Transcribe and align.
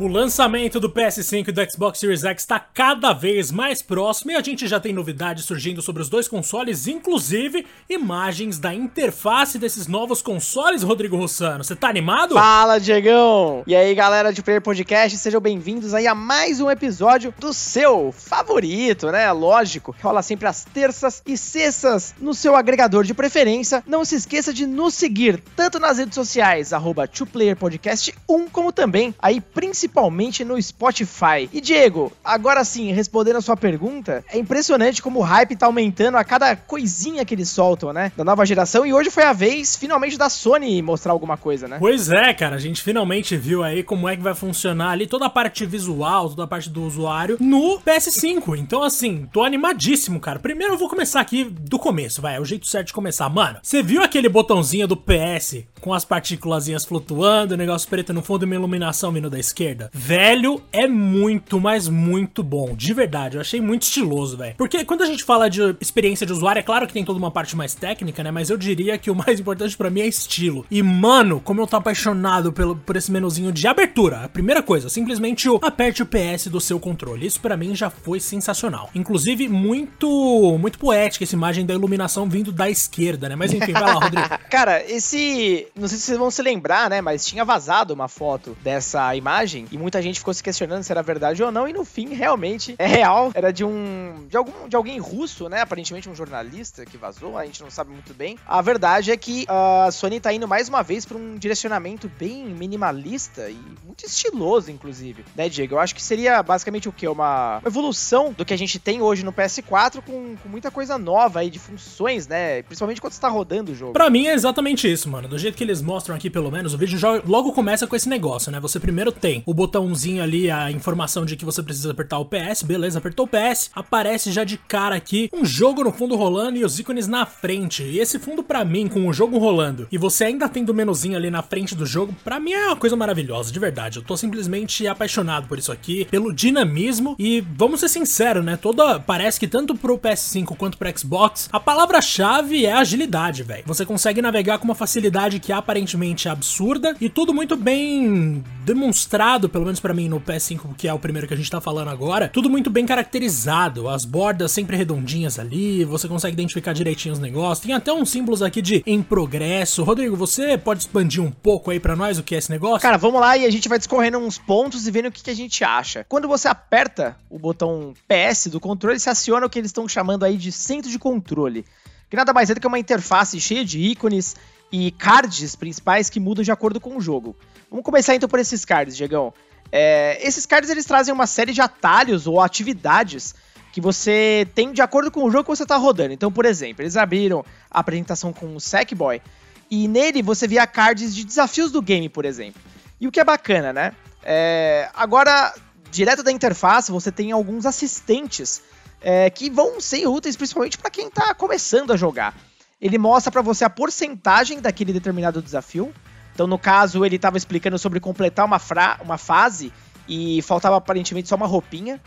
O 0.00 0.08
lançamento 0.08 0.80
do 0.80 0.88
PS5 0.88 1.48
e 1.48 1.52
do 1.52 1.70
Xbox 1.70 1.98
Series 1.98 2.24
X 2.24 2.42
está 2.42 2.58
cada 2.58 3.12
vez 3.12 3.52
mais 3.52 3.82
próximo 3.82 4.30
e 4.30 4.34
a 4.34 4.40
gente 4.40 4.66
já 4.66 4.80
tem 4.80 4.94
novidades 4.94 5.44
surgindo 5.44 5.82
sobre 5.82 6.00
os 6.00 6.08
dois 6.08 6.26
consoles, 6.26 6.86
inclusive 6.86 7.66
imagens 7.86 8.58
da 8.58 8.72
interface 8.72 9.58
desses 9.58 9.86
novos 9.86 10.22
consoles, 10.22 10.82
Rodrigo 10.82 11.18
Rossano. 11.18 11.62
Você 11.62 11.76
tá 11.76 11.90
animado? 11.90 12.34
Fala, 12.34 12.80
Diegão! 12.80 13.62
E 13.66 13.76
aí, 13.76 13.94
galera 13.94 14.32
de 14.32 14.42
Player 14.42 14.62
Podcast, 14.62 15.18
sejam 15.18 15.38
bem-vindos 15.38 15.92
aí 15.92 16.06
a 16.06 16.14
mais 16.14 16.62
um 16.62 16.70
episódio 16.70 17.34
do 17.38 17.52
seu 17.52 18.10
favorito, 18.10 19.10
né? 19.10 19.30
Lógico, 19.32 19.94
rola 20.02 20.22
sempre 20.22 20.48
às 20.48 20.64
terças 20.64 21.22
e 21.26 21.36
sextas 21.36 22.14
no 22.18 22.32
seu 22.32 22.56
agregador 22.56 23.04
de 23.04 23.12
preferência. 23.12 23.84
Não 23.86 24.02
se 24.02 24.14
esqueça 24.14 24.50
de 24.50 24.66
nos 24.66 24.94
seguir 24.94 25.42
tanto 25.54 25.78
nas 25.78 25.98
redes 25.98 26.14
sociais, 26.14 26.72
arroba 26.72 27.06
2playerpodcast1, 27.06 28.48
como 28.50 28.72
também 28.72 29.14
aí 29.20 29.42
principalmente 29.42 29.89
principalmente 29.90 30.44
no 30.44 30.60
Spotify. 30.62 31.50
E 31.52 31.60
Diego, 31.60 32.12
agora 32.24 32.64
sim, 32.64 32.92
respondendo 32.92 33.36
a 33.36 33.40
sua 33.40 33.56
pergunta, 33.56 34.24
é 34.32 34.38
impressionante 34.38 35.02
como 35.02 35.18
o 35.18 35.22
hype 35.22 35.56
tá 35.56 35.66
aumentando 35.66 36.16
a 36.16 36.24
cada 36.24 36.54
coisinha 36.54 37.24
que 37.24 37.34
eles 37.34 37.48
soltam, 37.50 37.92
né? 37.92 38.12
Da 38.16 38.24
nova 38.24 38.46
geração. 38.46 38.86
E 38.86 38.92
hoje 38.92 39.10
foi 39.10 39.24
a 39.24 39.32
vez, 39.32 39.76
finalmente, 39.76 40.16
da 40.16 40.30
Sony 40.30 40.80
mostrar 40.80 41.12
alguma 41.12 41.36
coisa, 41.36 41.66
né? 41.66 41.76
Pois 41.78 42.08
é, 42.08 42.32
cara. 42.32 42.56
A 42.56 42.58
gente 42.58 42.82
finalmente 42.82 43.36
viu 43.36 43.64
aí 43.64 43.82
como 43.82 44.08
é 44.08 44.16
que 44.16 44.22
vai 44.22 44.34
funcionar 44.34 44.90
ali 44.90 45.06
toda 45.06 45.26
a 45.26 45.30
parte 45.30 45.66
visual, 45.66 46.28
toda 46.28 46.44
a 46.44 46.46
parte 46.46 46.70
do 46.70 46.84
usuário 46.84 47.36
no 47.40 47.80
PS5. 47.80 48.56
Então, 48.56 48.82
assim, 48.82 49.28
tô 49.32 49.42
animadíssimo, 49.42 50.20
cara. 50.20 50.38
Primeiro 50.38 50.74
eu 50.74 50.78
vou 50.78 50.88
começar 50.88 51.20
aqui 51.20 51.44
do 51.44 51.78
começo, 51.78 52.22
vai. 52.22 52.36
É 52.36 52.40
o 52.40 52.44
jeito 52.44 52.66
certo 52.66 52.88
de 52.88 52.92
começar. 52.92 53.28
Mano, 53.28 53.58
você 53.62 53.82
viu 53.82 54.02
aquele 54.02 54.28
botãozinho 54.28 54.86
do 54.86 54.96
PS 54.96 55.64
com 55.80 55.92
as 55.92 56.04
partículas 56.04 56.68
flutuando, 56.84 57.54
o 57.54 57.56
negócio 57.56 57.88
preto 57.88 58.12
no 58.12 58.22
fundo 58.22 58.44
e 58.44 58.46
uma 58.46 58.54
iluminação 58.54 59.10
vindo 59.10 59.30
da 59.30 59.38
esquerda? 59.38 59.79
Velho, 59.92 60.60
é 60.72 60.86
muito, 60.86 61.60
mas 61.60 61.88
muito 61.88 62.42
bom. 62.42 62.74
De 62.74 62.92
verdade, 62.92 63.36
eu 63.36 63.40
achei 63.40 63.60
muito 63.60 63.82
estiloso, 63.82 64.36
velho. 64.36 64.54
Porque 64.56 64.84
quando 64.84 65.02
a 65.02 65.06
gente 65.06 65.24
fala 65.24 65.48
de 65.48 65.76
experiência 65.80 66.26
de 66.26 66.32
usuário, 66.32 66.60
é 66.60 66.62
claro 66.62 66.86
que 66.86 66.92
tem 66.92 67.04
toda 67.04 67.18
uma 67.18 67.30
parte 67.30 67.56
mais 67.56 67.74
técnica, 67.74 68.22
né? 68.22 68.30
Mas 68.30 68.50
eu 68.50 68.56
diria 68.56 68.98
que 68.98 69.10
o 69.10 69.14
mais 69.14 69.40
importante 69.40 69.76
para 69.76 69.90
mim 69.90 70.00
é 70.00 70.06
estilo. 70.06 70.66
E, 70.70 70.82
mano, 70.82 71.40
como 71.40 71.60
eu 71.60 71.66
tô 71.66 71.76
apaixonado 71.76 72.52
pelo, 72.52 72.76
por 72.76 72.96
esse 72.96 73.10
menuzinho 73.10 73.52
de 73.52 73.66
abertura. 73.66 74.24
A 74.24 74.28
primeira 74.28 74.62
coisa, 74.62 74.88
simplesmente 74.88 75.48
o 75.48 75.58
aperte 75.62 76.02
o 76.02 76.06
PS 76.06 76.48
do 76.48 76.60
seu 76.60 76.78
controle. 76.78 77.26
Isso 77.26 77.40
para 77.40 77.56
mim 77.56 77.74
já 77.74 77.90
foi 77.90 78.20
sensacional. 78.20 78.90
Inclusive, 78.94 79.48
muito, 79.48 80.58
muito 80.58 80.78
poética 80.78 81.24
essa 81.24 81.34
imagem 81.34 81.64
da 81.64 81.74
iluminação 81.74 82.28
vindo 82.28 82.52
da 82.52 82.68
esquerda, 82.68 83.28
né? 83.28 83.36
Mas 83.36 83.52
enfim, 83.52 83.72
vai 83.72 83.82
lá, 83.82 83.92
Rodrigo. 83.94 84.28
Cara, 84.50 84.82
esse. 84.90 85.66
Não 85.76 85.88
sei 85.88 85.98
se 85.98 86.04
vocês 86.04 86.18
vão 86.18 86.30
se 86.30 86.42
lembrar, 86.42 86.90
né? 86.90 87.00
Mas 87.00 87.24
tinha 87.24 87.44
vazado 87.44 87.94
uma 87.94 88.08
foto 88.08 88.56
dessa 88.62 89.14
imagem 89.14 89.66
e 89.70 89.78
muita 89.78 90.00
gente 90.02 90.18
ficou 90.18 90.34
se 90.34 90.42
questionando 90.42 90.82
se 90.82 90.92
era 90.92 91.02
verdade 91.02 91.42
ou 91.42 91.50
não, 91.50 91.68
e 91.68 91.72
no 91.72 91.84
fim, 91.84 92.14
realmente, 92.14 92.74
é 92.78 92.86
real. 92.86 93.30
Era 93.34 93.52
de 93.52 93.64
um. 93.64 94.26
de 94.28 94.36
algum 94.36 94.68
de 94.68 94.76
alguém 94.76 94.98
russo, 94.98 95.48
né? 95.48 95.60
Aparentemente 95.60 96.08
um 96.08 96.14
jornalista 96.14 96.84
que 96.84 96.96
vazou, 96.96 97.36
a 97.38 97.44
gente 97.44 97.62
não 97.62 97.70
sabe 97.70 97.90
muito 97.90 98.14
bem. 98.14 98.38
A 98.46 98.60
verdade 98.60 99.10
é 99.10 99.16
que 99.16 99.44
a 99.48 99.90
Sony 99.90 100.20
tá 100.20 100.32
indo 100.32 100.46
mais 100.46 100.68
uma 100.68 100.82
vez 100.82 101.04
para 101.04 101.16
um 101.16 101.36
direcionamento 101.36 102.10
bem 102.18 102.44
minimalista 102.46 103.48
e 103.48 103.58
muito 103.84 104.04
estiloso, 104.04 104.70
inclusive. 104.70 105.24
Né, 105.36 105.48
Diego? 105.48 105.74
Eu 105.74 105.80
acho 105.80 105.94
que 105.94 106.02
seria 106.02 106.42
basicamente 106.42 106.88
o 106.88 106.92
quê? 106.92 107.08
Uma, 107.08 107.58
uma 107.58 107.68
evolução 107.68 108.32
do 108.32 108.44
que 108.44 108.54
a 108.54 108.58
gente 108.58 108.78
tem 108.78 109.00
hoje 109.00 109.24
no 109.24 109.32
PS4 109.32 110.02
com, 110.02 110.36
com 110.36 110.48
muita 110.48 110.70
coisa 110.70 110.98
nova 110.98 111.40
aí 111.40 111.50
de 111.50 111.58
funções, 111.58 112.26
né? 112.26 112.62
Principalmente 112.62 113.00
quando 113.00 113.12
você 113.12 113.20
tá 113.20 113.28
rodando 113.28 113.72
o 113.72 113.74
jogo. 113.74 113.92
Pra 113.92 114.10
mim 114.10 114.26
é 114.26 114.34
exatamente 114.34 114.90
isso, 114.90 115.08
mano. 115.08 115.28
Do 115.28 115.38
jeito 115.38 115.56
que 115.56 115.64
eles 115.64 115.82
mostram 115.82 116.14
aqui, 116.14 116.28
pelo 116.30 116.50
menos, 116.50 116.74
o 116.74 116.78
vídeo 116.78 116.98
já 116.98 117.20
logo 117.26 117.52
começa 117.52 117.86
com 117.86 117.96
esse 117.96 118.08
negócio, 118.08 118.50
né? 118.50 118.60
Você 118.60 118.78
primeiro 118.80 119.12
tem 119.12 119.42
o 119.46 119.54
botãozinho 119.60 120.22
ali, 120.22 120.50
a 120.50 120.70
informação 120.70 121.26
de 121.26 121.36
que 121.36 121.44
você 121.44 121.62
precisa 121.62 121.90
apertar 121.90 122.18
o 122.18 122.24
PS, 122.24 122.62
beleza, 122.62 122.98
apertou 122.98 123.26
o 123.26 123.28
PS, 123.28 123.70
aparece 123.74 124.32
já 124.32 124.42
de 124.42 124.56
cara 124.56 124.96
aqui 124.96 125.28
um 125.34 125.44
jogo 125.44 125.84
no 125.84 125.92
fundo 125.92 126.16
rolando 126.16 126.56
e 126.56 126.64
os 126.64 126.78
ícones 126.78 127.06
na 127.06 127.26
frente. 127.26 127.82
E 127.82 127.98
esse 127.98 128.18
fundo 128.18 128.42
para 128.42 128.64
mim, 128.64 128.88
com 128.88 129.06
o 129.06 129.12
jogo 129.12 129.36
rolando, 129.36 129.86
e 129.92 129.98
você 129.98 130.24
ainda 130.24 130.48
tendo 130.48 130.70
o 130.70 130.74
menuzinho 130.74 131.14
ali 131.14 131.30
na 131.30 131.42
frente 131.42 131.74
do 131.74 131.84
jogo, 131.84 132.16
para 132.24 132.40
mim 132.40 132.52
é 132.52 132.68
uma 132.68 132.76
coisa 132.76 132.96
maravilhosa, 132.96 133.52
de 133.52 133.58
verdade. 133.58 133.98
Eu 133.98 134.02
tô 134.02 134.16
simplesmente 134.16 134.86
apaixonado 134.86 135.46
por 135.46 135.58
isso 135.58 135.70
aqui, 135.70 136.06
pelo 136.06 136.32
dinamismo 136.32 137.14
e 137.18 137.42
vamos 137.54 137.80
ser 137.80 137.90
sinceros, 137.90 138.42
né? 138.42 138.56
Toda 138.56 138.98
parece 138.98 139.38
que 139.38 139.46
tanto 139.46 139.74
pro 139.74 139.98
PS5 139.98 140.56
quanto 140.56 140.78
pro 140.78 140.98
Xbox, 140.98 141.50
a 141.52 141.60
palavra-chave 141.60 142.64
é 142.64 142.72
agilidade, 142.72 143.42
velho. 143.42 143.64
Você 143.66 143.84
consegue 143.84 144.22
navegar 144.22 144.56
com 144.56 144.64
uma 144.64 144.74
facilidade 144.74 145.38
que 145.38 145.52
aparentemente 145.52 146.28
é 146.28 146.30
absurda 146.30 146.96
e 146.98 147.10
tudo 147.10 147.34
muito 147.34 147.56
bem 147.56 148.42
demonstrado 148.64 149.39
pelo 149.48 149.64
menos 149.64 149.80
para 149.80 149.94
mim 149.94 150.08
no 150.08 150.20
PS5, 150.20 150.74
que 150.76 150.88
é 150.88 150.92
o 150.92 150.98
primeiro 150.98 151.26
que 151.26 151.34
a 151.34 151.36
gente 151.36 151.50
tá 151.50 151.60
falando 151.60 151.88
agora, 151.88 152.28
tudo 152.28 152.50
muito 152.50 152.70
bem 152.70 152.86
caracterizado, 152.86 153.88
as 153.88 154.04
bordas 154.04 154.52
sempre 154.52 154.76
redondinhas 154.76 155.38
ali, 155.38 155.84
você 155.84 156.08
consegue 156.08 156.34
identificar 156.34 156.72
direitinho 156.72 157.12
os 157.12 157.18
negócios. 157.18 157.64
Tem 157.64 157.74
até 157.74 157.92
uns 157.92 158.10
símbolos 158.10 158.42
aqui 158.42 158.60
de 158.60 158.82
em 158.86 159.02
progresso. 159.02 159.82
Rodrigo, 159.82 160.16
você 160.16 160.58
pode 160.58 160.80
expandir 160.80 161.22
um 161.22 161.30
pouco 161.30 161.70
aí 161.70 161.80
para 161.80 161.96
nós 161.96 162.18
o 162.18 162.22
que 162.22 162.34
é 162.34 162.38
esse 162.38 162.50
negócio? 162.50 162.80
Cara, 162.80 162.98
vamos 162.98 163.20
lá 163.20 163.36
e 163.36 163.44
a 163.44 163.50
gente 163.50 163.68
vai 163.68 163.78
discorrendo 163.78 164.18
uns 164.18 164.38
pontos 164.38 164.86
e 164.86 164.90
vendo 164.90 165.06
o 165.06 165.12
que, 165.12 165.22
que 165.22 165.30
a 165.30 165.36
gente 165.36 165.64
acha. 165.64 166.04
Quando 166.08 166.28
você 166.28 166.48
aperta 166.48 167.16
o 167.28 167.38
botão 167.38 167.94
PS 168.06 168.48
do 168.48 168.60
controle, 168.60 168.98
se 168.98 169.08
aciona 169.08 169.46
o 169.46 169.50
que 169.50 169.58
eles 169.58 169.70
estão 169.70 169.88
chamando 169.88 170.24
aí 170.24 170.36
de 170.36 170.52
centro 170.52 170.90
de 170.90 170.98
controle. 170.98 171.64
Que 172.08 172.16
nada 172.16 172.32
mais 172.32 172.50
é 172.50 172.54
do 172.54 172.60
que 172.60 172.66
uma 172.66 172.78
interface 172.78 173.40
cheia 173.40 173.64
de 173.64 173.78
ícones 173.78 174.34
e 174.72 174.90
cards 174.92 175.56
principais 175.56 176.08
que 176.08 176.20
mudam 176.20 176.44
de 176.44 176.52
acordo 176.52 176.80
com 176.80 176.96
o 176.96 177.00
jogo. 177.00 177.36
Vamos 177.70 177.84
começar 177.84 178.14
então 178.14 178.28
por 178.28 178.38
esses 178.38 178.64
cards, 178.64 178.96
Diegão. 178.96 179.32
É, 179.72 180.18
esses 180.26 180.46
cards 180.46 180.70
eles 180.70 180.84
trazem 180.84 181.14
uma 181.14 181.26
série 181.26 181.52
de 181.52 181.60
atalhos 181.60 182.26
ou 182.26 182.40
atividades 182.40 183.34
que 183.72 183.80
você 183.80 184.48
tem 184.54 184.72
de 184.72 184.82
acordo 184.82 185.10
com 185.10 185.22
o 185.24 185.30
jogo 185.30 185.44
que 185.44 185.56
você 185.56 185.62
está 185.62 185.76
rodando. 185.76 186.12
Então, 186.12 186.30
por 186.30 186.44
exemplo, 186.44 186.82
eles 186.82 186.96
abriram 186.96 187.44
a 187.70 187.80
apresentação 187.80 188.32
com 188.32 188.56
o 188.56 188.60
Sackboy 188.60 189.22
e 189.70 189.86
nele 189.86 190.22
você 190.22 190.48
via 190.48 190.66
cards 190.66 191.14
de 191.14 191.24
desafios 191.24 191.70
do 191.70 191.80
game, 191.80 192.08
por 192.08 192.24
exemplo. 192.24 192.60
E 193.00 193.06
o 193.06 193.12
que 193.12 193.20
é 193.20 193.24
bacana, 193.24 193.72
né? 193.72 193.92
É, 194.22 194.90
agora, 194.94 195.54
direto 195.90 196.22
da 196.22 196.32
interface, 196.32 196.90
você 196.90 197.12
tem 197.12 197.32
alguns 197.32 197.64
assistentes 197.64 198.62
é, 199.00 199.30
que 199.30 199.48
vão 199.48 199.80
ser 199.80 200.06
úteis 200.06 200.36
principalmente 200.36 200.76
para 200.76 200.90
quem 200.90 201.06
está 201.06 201.32
começando 201.34 201.92
a 201.92 201.96
jogar. 201.96 202.36
Ele 202.80 202.98
mostra 202.98 203.30
para 203.30 203.42
você 203.42 203.64
a 203.64 203.70
porcentagem 203.70 204.60
daquele 204.60 204.92
determinado 204.92 205.42
desafio, 205.42 205.92
então, 206.34 206.46
no 206.46 206.58
caso, 206.58 207.04
ele 207.04 207.16
estava 207.16 207.36
explicando 207.36 207.78
sobre 207.78 208.00
completar 208.00 208.46
uma, 208.46 208.58
uma 209.02 209.18
fase 209.18 209.72
e 210.08 210.40
faltava 210.42 210.76
aparentemente 210.76 211.28
só 211.28 211.36
uma 211.36 211.46
roupinha. 211.46 212.00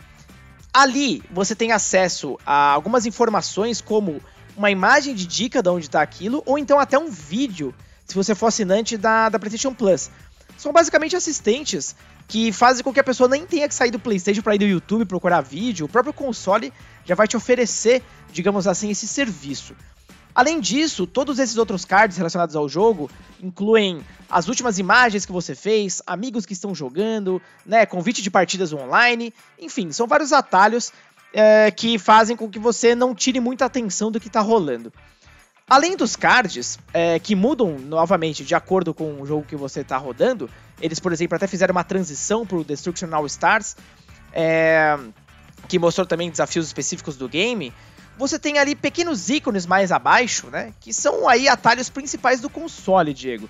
Ali 0.72 1.22
você 1.30 1.54
tem 1.54 1.70
acesso 1.70 2.36
a 2.44 2.72
algumas 2.72 3.06
informações, 3.06 3.80
como 3.80 4.20
uma 4.56 4.70
imagem 4.70 5.14
de 5.14 5.26
dica 5.26 5.62
de 5.62 5.68
onde 5.68 5.86
está 5.86 6.02
aquilo, 6.02 6.42
ou 6.46 6.58
então 6.58 6.80
até 6.80 6.98
um 6.98 7.08
vídeo, 7.08 7.72
se 8.04 8.14
você 8.14 8.34
for 8.34 8.46
assinante 8.46 8.96
da, 8.96 9.28
da 9.28 9.38
PlayStation 9.38 9.72
Plus. 9.72 10.10
São 10.56 10.72
basicamente 10.72 11.14
assistentes 11.14 11.94
que 12.26 12.50
fazem 12.52 12.82
com 12.82 12.92
que 12.92 13.00
a 13.00 13.04
pessoa 13.04 13.28
nem 13.28 13.46
tenha 13.46 13.68
que 13.68 13.74
sair 13.74 13.90
do 13.90 13.98
PlayStation 13.98 14.42
para 14.42 14.54
ir 14.54 14.58
do 14.58 14.64
YouTube 14.64 15.04
procurar 15.04 15.42
vídeo. 15.42 15.86
O 15.86 15.88
próprio 15.88 16.12
console 16.12 16.72
já 17.04 17.14
vai 17.14 17.28
te 17.28 17.36
oferecer, 17.36 18.02
digamos 18.32 18.66
assim, 18.66 18.90
esse 18.90 19.06
serviço. 19.06 19.76
Além 20.34 20.60
disso, 20.60 21.06
todos 21.06 21.38
esses 21.38 21.56
outros 21.56 21.84
cards 21.84 22.16
relacionados 22.16 22.56
ao 22.56 22.68
jogo 22.68 23.08
incluem 23.40 24.04
as 24.28 24.48
últimas 24.48 24.78
imagens 24.78 25.24
que 25.24 25.30
você 25.30 25.54
fez, 25.54 26.02
amigos 26.06 26.44
que 26.44 26.52
estão 26.52 26.74
jogando, 26.74 27.40
né, 27.64 27.86
convite 27.86 28.20
de 28.20 28.30
partidas 28.30 28.72
online, 28.72 29.32
enfim, 29.60 29.92
são 29.92 30.08
vários 30.08 30.32
atalhos 30.32 30.92
é, 31.32 31.70
que 31.70 31.98
fazem 31.98 32.36
com 32.36 32.48
que 32.48 32.58
você 32.58 32.94
não 32.94 33.14
tire 33.14 33.38
muita 33.38 33.64
atenção 33.64 34.10
do 34.10 34.18
que 34.18 34.26
está 34.26 34.40
rolando. 34.40 34.92
Além 35.68 35.96
dos 35.96 36.16
cards, 36.16 36.78
é, 36.92 37.18
que 37.18 37.34
mudam 37.34 37.78
novamente 37.78 38.44
de 38.44 38.54
acordo 38.54 38.92
com 38.92 39.22
o 39.22 39.26
jogo 39.26 39.46
que 39.46 39.56
você 39.56 39.80
está 39.80 39.96
rodando, 39.96 40.50
eles, 40.80 41.00
por 41.00 41.12
exemplo, 41.12 41.36
até 41.36 41.46
fizeram 41.46 41.72
uma 41.72 41.84
transição 41.84 42.44
para 42.44 42.58
o 42.58 42.64
Destruction 42.64 43.08
All 43.12 43.24
Stars, 43.26 43.76
é, 44.32 44.98
que 45.68 45.78
mostrou 45.78 46.06
também 46.06 46.30
desafios 46.30 46.66
específicos 46.66 47.16
do 47.16 47.28
game 47.28 47.72
você 48.16 48.38
tem 48.38 48.58
ali 48.58 48.74
pequenos 48.74 49.28
ícones 49.28 49.66
mais 49.66 49.90
abaixo, 49.90 50.48
né? 50.48 50.72
Que 50.80 50.92
são 50.92 51.28
aí 51.28 51.48
atalhos 51.48 51.88
principais 51.88 52.40
do 52.40 52.48
console, 52.48 53.12
Diego. 53.12 53.48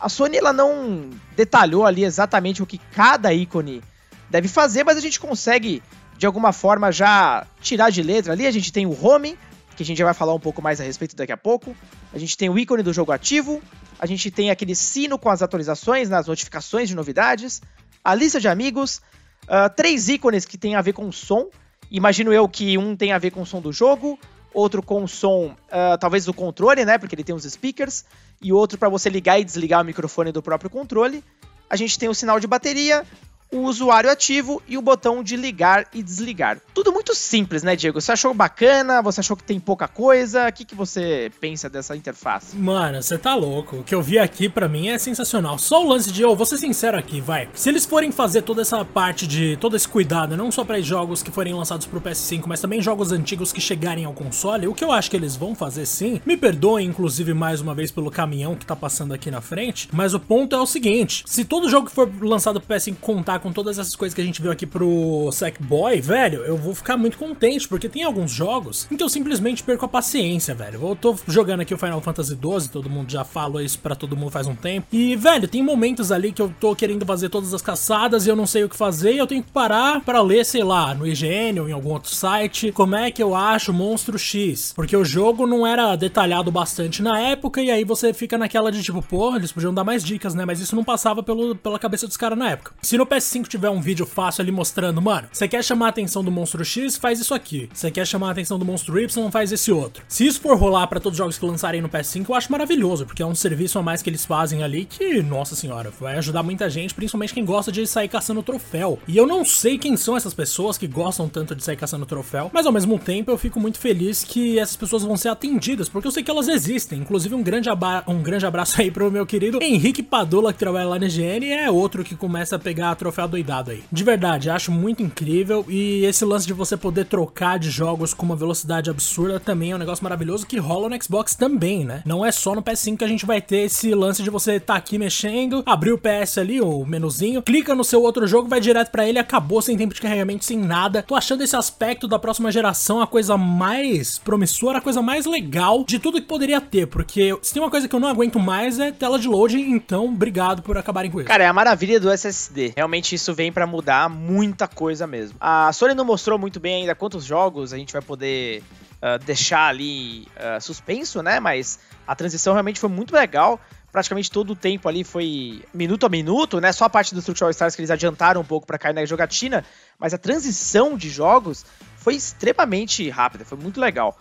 A 0.00 0.08
Sony 0.08 0.36
ela 0.36 0.52
não 0.52 1.10
detalhou 1.36 1.84
ali 1.84 2.04
exatamente 2.04 2.62
o 2.62 2.66
que 2.66 2.78
cada 2.78 3.32
ícone 3.32 3.82
deve 4.30 4.48
fazer, 4.48 4.84
mas 4.84 4.96
a 4.96 5.00
gente 5.00 5.18
consegue 5.18 5.82
de 6.16 6.26
alguma 6.26 6.52
forma 6.52 6.90
já 6.92 7.46
tirar 7.60 7.90
de 7.90 8.02
letra 8.02 8.32
ali. 8.32 8.46
A 8.46 8.50
gente 8.50 8.72
tem 8.72 8.86
o 8.86 9.06
home, 9.06 9.36
que 9.76 9.82
a 9.82 9.86
gente 9.86 9.98
já 9.98 10.04
vai 10.04 10.14
falar 10.14 10.34
um 10.34 10.40
pouco 10.40 10.62
mais 10.62 10.80
a 10.80 10.84
respeito 10.84 11.14
daqui 11.14 11.32
a 11.32 11.36
pouco. 11.36 11.76
A 12.12 12.18
gente 12.18 12.36
tem 12.36 12.48
o 12.48 12.58
ícone 12.58 12.82
do 12.82 12.92
jogo 12.92 13.12
ativo, 13.12 13.62
a 13.98 14.06
gente 14.06 14.30
tem 14.30 14.50
aquele 14.50 14.74
sino 14.74 15.18
com 15.18 15.28
as 15.28 15.42
atualizações, 15.42 16.08
nas 16.08 16.26
notificações 16.26 16.88
de 16.88 16.94
novidades, 16.94 17.60
a 18.02 18.14
lista 18.14 18.40
de 18.40 18.48
amigos, 18.48 19.00
uh, 19.44 19.68
três 19.74 20.08
ícones 20.08 20.44
que 20.44 20.56
tem 20.56 20.74
a 20.74 20.82
ver 20.82 20.92
com 20.92 21.10
som, 21.12 21.48
Imagino 21.90 22.32
eu 22.32 22.48
que 22.48 22.76
um 22.76 22.94
tem 22.94 23.12
a 23.12 23.18
ver 23.18 23.30
com 23.30 23.42
o 23.42 23.46
som 23.46 23.60
do 23.60 23.72
jogo, 23.72 24.18
outro 24.52 24.82
com 24.82 25.04
o 25.04 25.08
som, 25.08 25.46
uh, 25.46 25.98
talvez 25.98 26.24
do 26.24 26.34
controle, 26.34 26.84
né? 26.84 26.98
Porque 26.98 27.14
ele 27.14 27.24
tem 27.24 27.34
os 27.34 27.44
speakers, 27.44 28.04
e 28.40 28.52
outro 28.52 28.78
para 28.78 28.88
você 28.88 29.08
ligar 29.08 29.40
e 29.40 29.44
desligar 29.44 29.82
o 29.82 29.84
microfone 29.84 30.32
do 30.32 30.42
próprio 30.42 30.70
controle. 30.70 31.24
A 31.68 31.76
gente 31.76 31.98
tem 31.98 32.08
o 32.08 32.14
sinal 32.14 32.40
de 32.40 32.46
bateria, 32.46 33.04
o 33.50 33.60
usuário 33.60 34.10
ativo 34.10 34.62
e 34.68 34.76
o 34.76 34.82
botão 34.82 35.22
de 35.22 35.36
ligar 35.36 35.86
e 35.92 36.02
desligar. 36.02 36.60
Tudo 36.74 36.92
muito 36.92 37.14
simples, 37.14 37.62
né, 37.62 37.74
Diego? 37.74 38.00
Você 38.00 38.12
achou 38.12 38.32
bacana? 38.34 39.02
Você 39.02 39.20
achou 39.20 39.36
que 39.36 39.42
tem 39.42 39.58
pouca 39.58 39.88
coisa? 39.88 40.48
O 40.48 40.52
que, 40.52 40.64
que 40.64 40.74
você 40.74 41.30
pensa 41.40 41.68
dessa 41.68 41.96
interface? 41.96 42.56
Mano, 42.56 43.02
você 43.02 43.16
tá 43.16 43.34
louco. 43.34 43.76
O 43.76 43.84
que 43.84 43.94
eu 43.94 44.02
vi 44.02 44.18
aqui 44.18 44.48
para 44.48 44.68
mim 44.68 44.88
é 44.88 44.98
sensacional. 44.98 45.58
Só 45.58 45.82
o 45.84 45.88
lance 45.88 46.12
de, 46.12 46.22
eu 46.22 46.36
vou 46.36 46.46
ser 46.46 46.58
sincero 46.58 46.98
aqui, 46.98 47.20
vai. 47.20 47.48
Se 47.54 47.68
eles 47.68 47.84
forem 47.84 48.12
fazer 48.12 48.42
toda 48.42 48.62
essa 48.62 48.84
parte 48.84 49.26
de 49.26 49.56
todo 49.56 49.76
esse 49.76 49.88
cuidado, 49.88 50.36
não 50.36 50.52
só 50.52 50.64
para 50.64 50.80
jogos 50.80 51.22
que 51.22 51.30
forem 51.30 51.54
lançados 51.54 51.86
pro 51.86 52.00
PS5, 52.00 52.44
mas 52.46 52.60
também 52.60 52.80
jogos 52.80 53.12
antigos 53.12 53.52
que 53.52 53.60
chegarem 53.60 54.04
ao 54.04 54.12
console, 54.12 54.68
o 54.68 54.74
que 54.74 54.84
eu 54.84 54.92
acho 54.92 55.10
que 55.10 55.16
eles 55.16 55.36
vão 55.36 55.54
fazer 55.54 55.86
sim. 55.86 56.20
Me 56.24 56.36
perdoem, 56.36 56.86
inclusive, 56.86 57.34
mais 57.34 57.60
uma 57.60 57.74
vez 57.74 57.90
pelo 57.90 58.10
caminhão 58.10 58.54
que 58.54 58.66
tá 58.66 58.76
passando 58.76 59.14
aqui 59.14 59.30
na 59.30 59.40
frente, 59.40 59.88
mas 59.92 60.14
o 60.14 60.20
ponto 60.20 60.54
é 60.54 60.60
o 60.60 60.66
seguinte: 60.66 61.24
se 61.26 61.44
todo 61.44 61.68
jogo 61.68 61.88
que 61.88 61.94
for 61.94 62.08
lançado 62.20 62.60
pro 62.60 62.76
PS5 62.76 62.96
contar 63.00 63.37
com 63.38 63.52
todas 63.52 63.78
essas 63.78 63.96
coisas 63.96 64.14
que 64.14 64.20
a 64.20 64.24
gente 64.24 64.40
viu 64.40 64.50
aqui 64.50 64.66
pro 64.66 65.30
Sackboy, 65.32 66.00
velho, 66.00 66.42
eu 66.44 66.56
vou 66.56 66.74
ficar 66.74 66.96
muito 66.96 67.18
contente, 67.18 67.68
porque 67.68 67.88
tem 67.88 68.02
alguns 68.02 68.30
jogos 68.30 68.86
em 68.90 68.96
que 68.96 69.02
eu 69.02 69.08
simplesmente 69.08 69.62
perco 69.62 69.84
a 69.84 69.88
paciência, 69.88 70.54
velho. 70.54 70.88
Eu 70.88 70.96
tô 70.96 71.16
jogando 71.26 71.60
aqui 71.60 71.74
o 71.74 71.78
Final 71.78 72.00
Fantasy 72.00 72.36
XII, 72.36 72.68
todo 72.70 72.90
mundo 72.90 73.10
já 73.10 73.24
falou 73.24 73.60
isso 73.60 73.78
para 73.78 73.94
todo 73.94 74.16
mundo 74.16 74.30
faz 74.30 74.46
um 74.46 74.54
tempo. 74.54 74.86
E, 74.92 75.16
velho, 75.16 75.48
tem 75.48 75.62
momentos 75.62 76.10
ali 76.12 76.32
que 76.32 76.42
eu 76.42 76.52
tô 76.60 76.74
querendo 76.74 77.04
fazer 77.04 77.28
todas 77.28 77.52
as 77.54 77.62
caçadas 77.62 78.26
e 78.26 78.30
eu 78.30 78.36
não 78.36 78.46
sei 78.46 78.64
o 78.64 78.68
que 78.68 78.76
fazer 78.76 79.12
e 79.12 79.18
eu 79.18 79.26
tenho 79.26 79.42
que 79.42 79.50
parar 79.50 80.00
para 80.00 80.20
ler, 80.22 80.44
sei 80.44 80.62
lá, 80.62 80.94
no 80.94 81.06
IGN 81.06 81.60
ou 81.60 81.68
em 81.68 81.72
algum 81.72 81.90
outro 81.90 82.14
site, 82.14 82.72
como 82.72 82.96
é 82.96 83.10
que 83.10 83.22
eu 83.22 83.34
acho 83.34 83.72
Monstro 83.72 84.18
X. 84.18 84.72
Porque 84.74 84.96
o 84.96 85.04
jogo 85.04 85.46
não 85.46 85.66
era 85.66 85.94
detalhado 85.96 86.50
bastante 86.50 87.02
na 87.02 87.18
época 87.20 87.60
e 87.60 87.70
aí 87.70 87.84
você 87.84 88.12
fica 88.12 88.38
naquela 88.38 88.70
de 88.70 88.82
tipo, 88.82 89.02
pô, 89.02 89.34
eles 89.36 89.52
podiam 89.52 89.72
dar 89.72 89.84
mais 89.84 90.04
dicas, 90.04 90.34
né? 90.34 90.44
Mas 90.44 90.60
isso 90.60 90.76
não 90.76 90.84
passava 90.84 91.22
pelo, 91.22 91.54
pela 91.54 91.78
cabeça 91.78 92.06
dos 92.06 92.16
caras 92.16 92.38
na 92.38 92.50
época. 92.50 92.72
Se 92.82 92.96
no 92.96 93.06
PS5 93.28 93.46
tiver 93.46 93.68
um 93.68 93.80
vídeo 93.80 94.06
fácil 94.06 94.42
ali 94.42 94.50
mostrando, 94.50 95.02
mano, 95.02 95.28
você 95.30 95.46
quer 95.46 95.62
chamar 95.62 95.86
a 95.86 95.88
atenção 95.90 96.24
do 96.24 96.30
monstro 96.30 96.64
X, 96.64 96.96
faz 96.96 97.20
isso 97.20 97.34
aqui. 97.34 97.68
Você 97.72 97.90
quer 97.90 98.06
chamar 98.06 98.28
a 98.28 98.30
atenção 98.30 98.58
do 98.58 98.64
monstro 98.64 98.98
Y, 98.98 99.30
faz 99.30 99.52
esse 99.52 99.70
outro. 99.70 100.02
Se 100.08 100.26
isso 100.26 100.40
for 100.40 100.56
rolar 100.56 100.86
para 100.86 100.98
todos 100.98 101.14
os 101.14 101.18
jogos 101.18 101.38
que 101.38 101.44
lançarem 101.44 101.82
no 101.82 101.88
PS5, 101.88 102.26
eu 102.28 102.34
acho 102.34 102.50
maravilhoso, 102.50 103.04
porque 103.04 103.22
é 103.22 103.26
um 103.26 103.34
serviço 103.34 103.78
a 103.78 103.82
mais 103.82 104.00
que 104.00 104.08
eles 104.08 104.24
fazem 104.24 104.62
ali 104.62 104.86
que, 104.86 105.22
nossa 105.22 105.54
senhora, 105.54 105.92
vai 106.00 106.16
ajudar 106.16 106.42
muita 106.42 106.70
gente, 106.70 106.94
principalmente 106.94 107.34
quem 107.34 107.44
gosta 107.44 107.70
de 107.70 107.86
sair 107.86 108.08
caçando 108.08 108.42
troféu. 108.42 108.98
E 109.06 109.16
eu 109.16 109.26
não 109.26 109.44
sei 109.44 109.76
quem 109.76 109.96
são 109.96 110.16
essas 110.16 110.32
pessoas 110.32 110.78
que 110.78 110.86
gostam 110.86 111.28
tanto 111.28 111.54
de 111.54 111.62
sair 111.62 111.76
caçando 111.76 112.06
troféu, 112.06 112.50
mas 112.52 112.66
ao 112.66 112.72
mesmo 112.72 112.98
tempo 112.98 113.30
eu 113.30 113.36
fico 113.36 113.60
muito 113.60 113.78
feliz 113.78 114.24
que 114.24 114.58
essas 114.58 114.76
pessoas 114.76 115.02
vão 115.02 115.16
ser 115.16 115.28
atendidas, 115.28 115.88
porque 115.88 116.08
eu 116.08 116.12
sei 116.12 116.22
que 116.22 116.30
elas 116.30 116.48
existem. 116.48 117.00
Inclusive, 117.00 117.34
um 117.34 117.42
grande, 117.42 117.68
um 118.06 118.22
grande 118.22 118.46
abraço 118.46 118.80
aí 118.80 118.90
pro 118.90 119.10
meu 119.10 119.26
querido 119.26 119.62
Henrique 119.62 120.02
Padula, 120.02 120.52
que 120.52 120.58
trabalha 120.58 120.88
lá 120.88 120.98
na 120.98 121.06
IGN, 121.06 121.50
é 121.50 121.70
outro 121.70 122.02
que 122.02 122.16
começa 122.16 122.56
a 122.56 122.58
pegar 122.58 122.94
troféu 122.94 123.17
doidado 123.26 123.70
aí. 123.70 123.82
De 123.90 124.04
verdade, 124.04 124.50
acho 124.50 124.70
muito 124.70 125.02
incrível 125.02 125.64
e 125.68 126.04
esse 126.04 126.24
lance 126.24 126.46
de 126.46 126.52
você 126.52 126.76
poder 126.76 127.06
trocar 127.06 127.58
de 127.58 127.70
jogos 127.70 128.14
com 128.14 128.26
uma 128.26 128.36
velocidade 128.36 128.90
absurda 128.90 129.40
também 129.40 129.72
é 129.72 129.74
um 129.74 129.78
negócio 129.78 130.04
maravilhoso 130.04 130.46
que 130.46 130.58
rola 130.58 130.88
no 130.88 131.02
Xbox 131.02 131.34
também, 131.34 131.84
né? 131.84 132.02
Não 132.04 132.24
é 132.24 132.32
só 132.32 132.54
no 132.54 132.62
PS5 132.62 132.98
que 132.98 133.04
a 133.04 133.08
gente 133.08 133.26
vai 133.26 133.40
ter 133.40 133.58
esse 133.58 133.94
lance 133.94 134.22
de 134.22 134.30
você 134.30 134.60
tá 134.60 134.74
aqui 134.74 134.98
mexendo, 134.98 135.62
abrir 135.66 135.92
o 135.92 135.98
PS 135.98 136.38
ali, 136.38 136.60
o 136.60 136.84
menuzinho, 136.84 137.42
clica 137.42 137.74
no 137.74 137.84
seu 137.84 138.02
outro 138.02 138.26
jogo, 138.26 138.48
vai 138.48 138.60
direto 138.60 138.90
para 138.90 139.08
ele, 139.08 139.18
acabou 139.18 139.60
sem 139.62 139.76
tempo 139.76 139.94
de 139.94 140.00
carregamento, 140.00 140.44
sem 140.44 140.58
nada. 140.58 141.02
Tô 141.02 141.14
achando 141.14 141.42
esse 141.42 141.56
aspecto 141.56 142.06
da 142.06 142.18
próxima 142.18 142.50
geração 142.52 143.00
a 143.00 143.06
coisa 143.06 143.36
mais 143.36 144.18
promissora, 144.18 144.78
a 144.78 144.82
coisa 144.82 145.02
mais 145.02 145.26
legal 145.26 145.84
de 145.84 145.98
tudo 145.98 146.20
que 146.20 146.26
poderia 146.26 146.60
ter, 146.60 146.86
porque 146.86 147.36
se 147.42 147.52
tem 147.52 147.62
uma 147.62 147.70
coisa 147.70 147.88
que 147.88 147.94
eu 147.94 148.00
não 148.00 148.08
aguento 148.08 148.38
mais 148.38 148.78
é 148.78 148.92
tela 148.92 149.18
de 149.18 149.28
loading, 149.28 149.70
então 149.70 150.06
obrigado 150.06 150.62
por 150.62 150.76
acabarem 150.76 151.10
com 151.10 151.20
isso. 151.20 151.28
Cara, 151.28 151.44
é 151.44 151.46
a 151.46 151.52
maravilha 151.52 152.00
do 152.00 152.10
SSD. 152.10 152.72
Realmente 152.76 153.07
isso 153.14 153.34
vem 153.34 153.52
para 153.52 153.66
mudar 153.66 154.08
muita 154.08 154.66
coisa 154.66 155.06
mesmo. 155.06 155.36
A 155.40 155.72
Sony 155.72 155.94
não 155.94 156.04
mostrou 156.04 156.38
muito 156.38 156.58
bem 156.60 156.82
ainda 156.82 156.94
quantos 156.94 157.24
jogos 157.24 157.72
a 157.72 157.76
gente 157.76 157.92
vai 157.92 158.02
poder 158.02 158.62
uh, 159.02 159.18
deixar 159.24 159.68
ali 159.68 160.26
uh, 160.36 160.60
suspenso, 160.60 161.22
né? 161.22 161.40
Mas 161.40 161.78
a 162.06 162.14
transição 162.14 162.52
realmente 162.52 162.80
foi 162.80 162.88
muito 162.88 163.14
legal. 163.14 163.60
Praticamente 163.90 164.30
todo 164.30 164.50
o 164.50 164.56
tempo 164.56 164.88
ali 164.88 165.02
foi 165.02 165.64
minuto 165.72 166.04
a 166.04 166.08
minuto, 166.08 166.60
né? 166.60 166.72
Só 166.72 166.84
a 166.84 166.90
parte 166.90 167.14
do 167.14 167.20
Structural 167.20 167.50
Stars 167.50 167.74
que 167.74 167.80
eles 167.80 167.90
adiantaram 167.90 168.40
um 168.40 168.44
pouco 168.44 168.66
para 168.66 168.78
cair 168.78 168.94
na 168.94 169.04
jogatina, 169.04 169.64
mas 169.98 170.12
a 170.12 170.18
transição 170.18 170.96
de 170.96 171.08
jogos 171.08 171.64
foi 171.96 172.14
extremamente 172.14 173.08
rápida, 173.08 173.44
foi 173.44 173.58
muito 173.58 173.80
legal. 173.80 174.18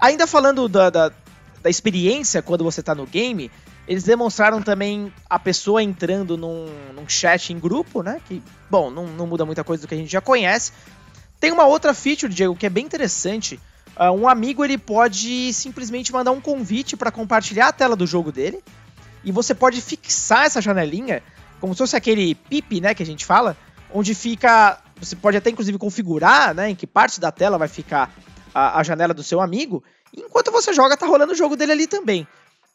Ainda 0.00 0.26
falando 0.26 0.68
da, 0.68 0.90
da, 0.90 1.12
da 1.62 1.70
experiência 1.70 2.42
quando 2.42 2.64
você 2.64 2.82
tá 2.82 2.94
no 2.94 3.06
game, 3.06 3.50
eles 3.86 4.04
demonstraram 4.04 4.62
também 4.62 5.12
a 5.28 5.38
pessoa 5.38 5.82
entrando 5.82 6.36
num, 6.36 6.66
num 6.94 7.08
chat 7.08 7.52
em 7.52 7.58
grupo, 7.58 8.02
né? 8.02 8.20
Que, 8.26 8.42
bom, 8.70 8.90
não, 8.90 9.06
não, 9.06 9.26
muda 9.26 9.44
muita 9.44 9.62
coisa 9.62 9.82
do 9.82 9.88
que 9.88 9.94
a 9.94 9.98
gente 9.98 10.10
já 10.10 10.20
conhece. 10.20 10.72
Tem 11.38 11.52
uma 11.52 11.66
outra 11.66 11.92
feature, 11.92 12.32
Diego, 12.32 12.56
que 12.56 12.64
é 12.64 12.70
bem 12.70 12.84
interessante. 12.86 13.60
Uh, 13.98 14.10
um 14.10 14.26
amigo 14.26 14.64
ele 14.64 14.78
pode 14.78 15.52
simplesmente 15.52 16.12
mandar 16.12 16.30
um 16.30 16.40
convite 16.40 16.96
para 16.96 17.10
compartilhar 17.10 17.68
a 17.68 17.72
tela 17.72 17.94
do 17.94 18.06
jogo 18.06 18.32
dele. 18.32 18.62
E 19.22 19.30
você 19.30 19.54
pode 19.54 19.80
fixar 19.80 20.46
essa 20.46 20.60
janelinha, 20.60 21.22
como 21.60 21.74
se 21.74 21.78
fosse 21.78 21.96
aquele 21.96 22.34
pip, 22.34 22.80
né, 22.80 22.94
que 22.94 23.02
a 23.02 23.06
gente 23.06 23.24
fala, 23.24 23.56
onde 23.92 24.14
fica. 24.14 24.78
Você 24.98 25.14
pode 25.14 25.36
até 25.36 25.50
inclusive 25.50 25.76
configurar, 25.76 26.54
né, 26.54 26.70
em 26.70 26.74
que 26.74 26.86
parte 26.86 27.20
da 27.20 27.30
tela 27.30 27.58
vai 27.58 27.68
ficar 27.68 28.10
a, 28.54 28.80
a 28.80 28.82
janela 28.82 29.12
do 29.12 29.22
seu 29.22 29.42
amigo. 29.42 29.84
Enquanto 30.16 30.50
você 30.50 30.72
joga, 30.72 30.96
tá 30.96 31.06
rolando 31.06 31.32
o 31.32 31.36
jogo 31.36 31.56
dele 31.56 31.72
ali 31.72 31.86
também. 31.86 32.26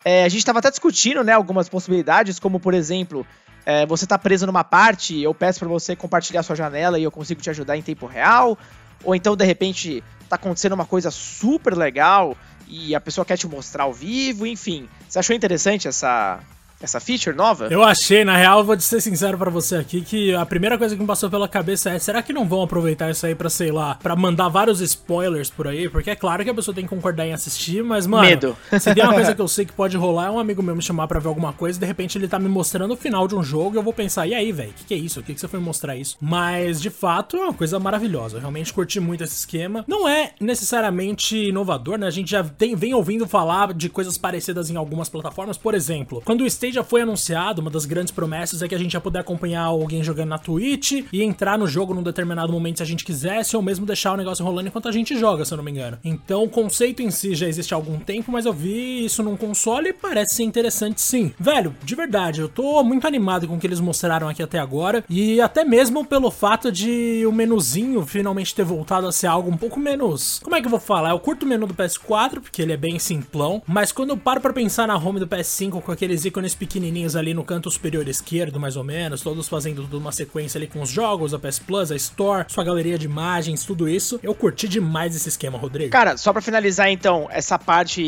É, 0.04 0.24
a 0.24 0.30
gente 0.30 0.40
estava 0.40 0.60
até 0.60 0.70
discutindo, 0.70 1.24
né, 1.24 1.34
algumas 1.34 1.68
possibilidades, 1.68 2.40
como 2.40 2.60
por 2.60 2.74
exemplo, 2.74 3.26
é, 3.66 3.86
você 3.86 4.08
tá 4.08 4.18
preso 4.18 4.46
numa 4.46 4.64
parte, 4.64 5.20
eu 5.20 5.34
peço 5.34 5.60
para 5.60 5.68
você 5.68 5.96
compartilhar 5.96 6.44
sua 6.44 6.56
janela 6.56 6.98
e 6.98 7.04
eu 7.04 7.12
consigo 7.12 7.42
te 7.42 7.50
ajudar 7.50 7.78
em 7.78 7.82
tempo 7.82 8.06
real, 8.06 8.58
ou 9.04 9.14
então 9.14 9.36
de 9.36 9.46
repente 9.46 10.04
tá 10.30 10.36
acontecendo 10.36 10.74
uma 10.74 10.86
coisa 10.86 11.12
super 11.12 11.76
legal 11.76 12.38
e 12.68 12.96
a 12.96 13.02
pessoa 13.02 13.26
quer 13.26 13.38
te 13.38 13.48
mostrar 13.48 13.84
ao 13.84 13.94
vivo, 13.94 14.46
enfim. 14.46 14.88
Você 15.08 15.20
achou 15.20 15.36
interessante 15.36 15.88
essa 15.88 16.40
essa 16.82 17.00
feature 17.00 17.36
nova? 17.36 17.68
Eu 17.70 17.84
achei, 17.84 18.24
na 18.24 18.38
real, 18.38 18.64
vou 18.64 18.80
ser 18.80 19.02
sincero 19.02 19.38
para 19.38 19.50
você 19.50 19.76
aqui, 19.76 20.02
que 20.02 20.34
a 20.34 20.46
primeira 20.46 20.78
coisa 20.78 20.96
que 20.96 21.02
me 21.02 21.08
passou 21.08 21.30
pela 21.30 21.48
cabeça 21.48 21.90
é, 21.92 22.00
será 22.00 22.22
que 22.22 22.34
não 22.34 22.48
vão 22.48 22.64
aproveitar 22.64 23.10
isso 23.10 23.26
aí 23.26 23.36
pra, 23.36 23.50
sei 23.50 23.72
lá, 23.72 23.96
pra 23.96 24.16
mandar 24.16 24.50
vários 24.50 24.82
spoilers 24.82 25.50
por 25.50 25.68
aí? 25.68 25.90
Porque 25.90 26.10
é 26.10 26.16
claro 26.16 26.44
que 26.44 26.50
a 26.50 26.54
pessoa 26.54 26.74
tem 26.74 26.84
que 26.84 26.90
concordar 26.90 27.26
em 27.26 27.34
assistir, 27.34 27.84
mas, 27.84 28.08
mano, 28.08 28.28
Medo. 28.28 28.58
se 28.80 28.94
tem 28.94 29.04
uma 29.04 29.14
coisa 29.14 29.36
que 29.36 29.42
eu 29.42 29.48
sei 29.48 29.66
que 29.66 29.74
pode 29.74 29.98
rolar, 29.98 30.28
é 30.28 30.32
um 30.32 30.40
amigo 30.40 30.64
meu 30.64 30.76
me 30.76 30.82
chamar 30.82 31.08
pra 31.08 31.20
ver 31.20 31.28
alguma 31.28 31.54
coisa 31.54 31.78
e 31.78 31.82
de 31.82 31.86
repente 31.86 32.18
ele 32.18 32.28
tá 32.28 32.40
me 32.40 32.50
mostrando 32.50 32.94
o 32.94 32.98
final 32.98 33.28
de 33.28 33.36
um 33.36 33.44
jogo 33.44 33.76
e 33.76 33.78
eu 33.78 33.84
vou 33.84 33.94
pensar, 33.94 34.28
e 34.28 34.34
aí, 34.34 34.52
velho, 34.52 34.72
o 34.72 34.74
que, 34.74 34.86
que 34.86 34.94
é 34.94 34.98
isso? 34.98 35.20
O 35.20 35.24
que, 35.24 35.34
que 35.34 35.40
você 35.40 35.48
foi 35.48 35.60
mostrar 35.60 35.96
isso? 35.96 36.18
Mas, 36.22 36.82
de 36.82 36.90
fato, 36.90 37.38
é 37.38 37.42
uma 37.42 37.54
coisa 37.54 37.80
maravilhosa. 37.80 38.38
Eu 38.38 38.42
realmente 38.42 38.74
curti 38.74 39.00
muito 39.00 39.24
esse 39.24 39.36
esquema. 39.36 39.84
Não 39.88 40.08
é 40.08 40.32
necessariamente 40.40 41.36
inovador, 41.36 41.98
né? 41.98 42.08
A 42.08 42.12
gente 42.12 42.32
já 42.32 42.44
tem, 42.44 42.76
vem 42.76 42.94
ouvindo 42.94 43.28
falar 43.28 43.74
de 43.74 43.90
coisas 43.90 44.18
parecidas 44.18 44.70
em 44.70 44.76
algumas 44.76 45.10
plataformas. 45.10 45.58
Por 45.58 45.74
exemplo, 45.74 46.22
quando 46.24 46.42
o 46.42 46.46
Stage 46.70 46.72
já 46.72 46.84
foi 46.84 47.02
anunciado, 47.02 47.62
uma 47.62 47.70
das 47.70 47.86
grandes 47.86 48.12
promessas 48.12 48.62
é 48.62 48.68
que 48.68 48.76
a 48.76 48.78
gente 48.78 48.94
ia 48.94 49.02
poder 49.02 49.20
acompanhar 49.20 49.64
alguém 49.64 50.04
jogando 50.04 50.30
na 50.30 50.38
Twitch 50.38 51.04
e 51.12 51.24
entrar 51.24 51.58
no 51.58 51.68
jogo 51.68 51.94
num 51.94 52.04
determinado 52.04 52.52
momento 52.52 52.78
se 52.78 52.84
a 52.84 52.86
gente 52.86 53.04
quisesse, 53.04 53.56
ou 53.56 53.62
mesmo 53.62 53.86
deixar 53.86 54.14
o 54.14 54.18
negócio 54.18 54.46
rolando 54.46 54.68
enquanto 54.68 54.88
a 54.88 54.92
gente 54.92 55.18
joga, 55.18 55.44
se 55.44 55.54
eu 55.54 55.58
não 55.58 55.64
me 55.64 55.72
engano. 55.72 55.98
Então 56.04 56.44
o 56.44 56.50
conceito 56.50 57.02
em 57.02 57.12
si 57.12 57.36
já 57.36 57.48
existe 57.48 57.74
há 57.74 57.78
algum 57.78 58.00
tempo, 58.00 58.32
mas 58.32 58.46
eu 58.46 58.54
vi 58.54 59.06
isso 59.06 59.24
num 59.24 59.36
console 59.36 59.90
e 59.90 59.94
parece 59.94 60.36
ser 60.36 60.44
interessante 60.44 61.02
sim. 61.02 61.34
Velho, 61.40 61.76
de 61.84 61.96
verdade, 61.96 62.42
eu 62.42 62.50
tô 62.50 62.84
muito 62.84 63.08
animado 63.08 63.48
com 63.48 63.56
o 63.56 63.60
que 63.60 63.68
eles 63.68 63.80
mostraram 63.80 64.30
aqui 64.30 64.44
até 64.44 64.60
agora, 64.60 65.04
e 65.10 65.42
até 65.42 65.64
mesmo 65.64 66.06
pelo 66.06 66.32
fato 66.32 66.72
de 66.72 67.26
o 67.26 67.32
menuzinho 67.32 68.06
finalmente 68.06 68.54
ter 68.54 68.64
voltado 68.64 69.08
a 69.08 69.12
ser 69.12 69.28
algo 69.28 69.50
um 69.50 69.58
pouco 69.58 69.80
menos. 69.80 70.40
Como 70.44 70.56
é 70.56 70.62
que 70.62 70.68
eu 70.68 70.72
vou 70.72 70.80
falar? 70.80 71.12
Eu 71.12 71.20
curto 71.20 71.46
o 71.46 71.50
menu 71.50 71.68
do 71.68 71.74
PS4, 71.74 72.40
porque 72.42 72.62
ele 72.62 72.74
é 72.74 72.78
bem 72.78 73.00
simplão, 73.00 73.62
mas 73.68 73.92
quando 73.92 74.12
eu 74.12 74.18
paro 74.18 74.42
pra 74.42 74.54
pensar 74.54 74.88
na 74.88 74.98
home 74.98 75.20
do 75.20 75.28
PS5 75.28 75.82
com 75.82 75.92
aqueles 75.92 76.26
ícones 76.26 76.56
pequenininhos 76.60 77.16
ali 77.16 77.34
no 77.34 77.44
canto 77.44 77.72
superior 77.72 78.08
esquerdo, 78.08 78.60
mais 78.60 78.76
ou 78.76 78.84
menos, 78.84 79.22
todos 79.22 79.48
fazendo 79.48 79.84
tudo 79.84 79.98
uma 79.98 80.12
sequência 80.12 80.58
ali 80.58 80.68
com 80.68 80.82
os 80.82 80.90
jogos, 80.90 81.34
a 81.34 81.40
PS 81.40 81.60
Plus, 81.60 81.92
a 81.92 81.96
Store, 81.96 82.46
sua 82.50 82.64
galeria 82.66 82.98
de 82.98 83.06
imagens, 83.06 83.64
tudo 83.64 83.88
isso. 83.88 84.20
Eu 84.22 84.36
curti 84.36 84.68
demais 84.68 85.16
esse 85.16 85.30
esquema, 85.30 85.58
Rodrigo. 85.58 85.90
Cara, 85.90 86.18
só 86.18 86.34
para 86.34 86.42
finalizar 86.42 86.90
então, 86.90 87.28
essa 87.32 87.58
parte 87.58 88.04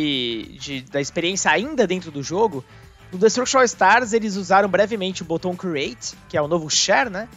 de, 0.59 0.81
da 0.81 0.99
experiência 0.99 1.49
ainda 1.49 1.87
dentro 1.87 2.11
do 2.11 2.21
jogo, 2.21 2.63
no 3.11 3.17
Destruction 3.17 3.63
Stars 3.63 4.11
eles 4.11 4.35
usaram 4.35 4.67
brevemente 4.67 5.21
o 5.21 5.25
botão 5.25 5.55
Create, 5.55 6.13
que 6.27 6.35
é 6.35 6.41
o 6.41 6.47
novo 6.47 6.69
Share, 6.69 7.09
né? 7.09 7.29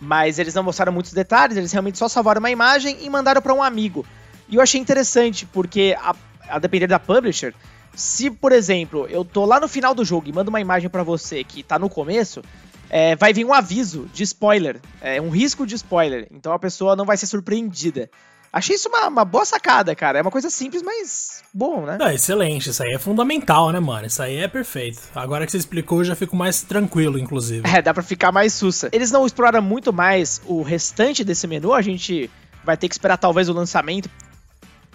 Mas 0.00 0.38
eles 0.38 0.54
não 0.54 0.62
mostraram 0.62 0.92
muitos 0.92 1.12
detalhes, 1.12 1.56
eles 1.56 1.70
realmente 1.70 1.98
só 1.98 2.08
salvaram 2.08 2.40
uma 2.40 2.50
imagem 2.50 2.96
e 3.02 3.10
mandaram 3.10 3.40
para 3.40 3.54
um 3.54 3.62
amigo. 3.62 4.04
E 4.48 4.56
eu 4.56 4.62
achei 4.62 4.80
interessante, 4.80 5.46
porque 5.46 5.96
a, 6.00 6.14
a 6.48 6.58
depender 6.58 6.86
da 6.86 6.98
publisher, 6.98 7.54
se, 7.94 8.30
por 8.30 8.52
exemplo, 8.52 9.06
eu 9.08 9.24
tô 9.24 9.44
lá 9.44 9.60
no 9.60 9.68
final 9.68 9.94
do 9.94 10.04
jogo 10.04 10.28
e 10.28 10.32
mando 10.32 10.50
uma 10.50 10.60
imagem 10.60 10.88
para 10.88 11.02
você 11.02 11.44
que 11.44 11.62
tá 11.62 11.78
no 11.78 11.88
começo, 11.88 12.42
é, 12.88 13.16
vai 13.16 13.32
vir 13.32 13.44
um 13.44 13.52
aviso 13.54 14.08
de 14.12 14.22
spoiler, 14.22 14.80
é, 15.00 15.20
um 15.20 15.30
risco 15.30 15.66
de 15.66 15.74
spoiler. 15.74 16.26
Então 16.30 16.52
a 16.52 16.58
pessoa 16.58 16.94
não 16.94 17.04
vai 17.04 17.16
ser 17.16 17.26
surpreendida. 17.26 18.10
Achei 18.52 18.76
isso 18.76 18.90
uma, 18.90 19.08
uma 19.08 19.24
boa 19.24 19.46
sacada, 19.46 19.94
cara. 19.94 20.18
É 20.18 20.22
uma 20.22 20.30
coisa 20.30 20.50
simples, 20.50 20.82
mas 20.82 21.42
bom, 21.54 21.86
né? 21.86 21.96
Não, 21.98 22.10
excelente, 22.10 22.68
isso 22.68 22.82
aí 22.82 22.92
é 22.92 22.98
fundamental, 22.98 23.70
né, 23.70 23.80
mano? 23.80 24.06
Isso 24.06 24.22
aí 24.22 24.36
é 24.36 24.46
perfeito. 24.46 25.00
Agora 25.14 25.46
que 25.46 25.52
você 25.52 25.56
explicou, 25.56 26.00
eu 26.00 26.04
já 26.04 26.14
fico 26.14 26.36
mais 26.36 26.60
tranquilo, 26.60 27.18
inclusive. 27.18 27.66
É, 27.66 27.80
dá 27.80 27.94
pra 27.94 28.02
ficar 28.02 28.30
mais 28.30 28.52
sussa. 28.52 28.90
Eles 28.92 29.10
não 29.10 29.24
exploram 29.24 29.62
muito 29.62 29.90
mais 29.90 30.42
o 30.44 30.60
restante 30.60 31.24
desse 31.24 31.46
menu, 31.46 31.72
a 31.72 31.80
gente 31.80 32.30
vai 32.62 32.76
ter 32.76 32.88
que 32.88 32.94
esperar 32.94 33.16
talvez 33.16 33.48
o 33.48 33.54
lançamento. 33.54 34.10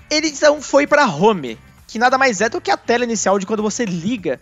Ele 0.10 0.28
então 0.28 0.62
foi 0.62 0.86
pra 0.86 1.08
home, 1.08 1.58
que 1.98 2.00
nada 2.00 2.16
mais 2.16 2.42
é 2.42 2.48
do 2.48 2.62
que 2.62 2.70
a 2.70 2.78
tela 2.78 3.04
inicial 3.04 3.40
de 3.40 3.48
quando 3.48 3.64
você 3.64 3.84
liga 3.84 4.40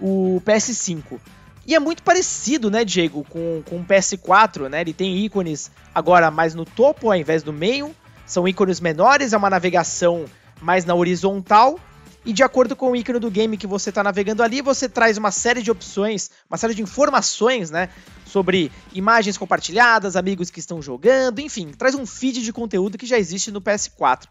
o 0.00 0.40
PS5. 0.46 1.20
E 1.66 1.74
é 1.74 1.78
muito 1.78 2.02
parecido, 2.02 2.70
né, 2.70 2.86
Diego, 2.86 3.22
com, 3.28 3.62
com 3.68 3.76
o 3.76 3.84
PS4, 3.84 4.70
né? 4.70 4.80
Ele 4.80 4.94
tem 4.94 5.14
ícones 5.18 5.70
agora 5.94 6.30
mais 6.30 6.54
no 6.54 6.64
topo 6.64 7.10
ao 7.10 7.16
invés 7.16 7.42
do 7.42 7.52
meio. 7.52 7.94
São 8.24 8.48
ícones 8.48 8.80
menores, 8.80 9.34
é 9.34 9.36
uma 9.36 9.50
navegação 9.50 10.24
mais 10.62 10.86
na 10.86 10.94
horizontal. 10.94 11.78
E 12.24 12.32
de 12.32 12.42
acordo 12.42 12.74
com 12.74 12.92
o 12.92 12.96
ícone 12.96 13.18
do 13.18 13.30
game 13.30 13.58
que 13.58 13.66
você 13.66 13.90
está 13.90 14.02
navegando 14.02 14.42
ali, 14.42 14.62
você 14.62 14.88
traz 14.88 15.18
uma 15.18 15.30
série 15.30 15.60
de 15.60 15.70
opções, 15.70 16.30
uma 16.48 16.56
série 16.56 16.74
de 16.74 16.82
informações, 16.82 17.70
né? 17.70 17.90
Sobre 18.24 18.72
imagens 18.94 19.36
compartilhadas, 19.36 20.16
amigos 20.16 20.50
que 20.50 20.60
estão 20.60 20.80
jogando, 20.80 21.40
enfim, 21.40 21.72
traz 21.76 21.94
um 21.94 22.06
feed 22.06 22.42
de 22.42 22.52
conteúdo 22.54 22.96
que 22.96 23.06
já 23.06 23.18
existe 23.18 23.50
no 23.50 23.60
PS4. 23.60 24.22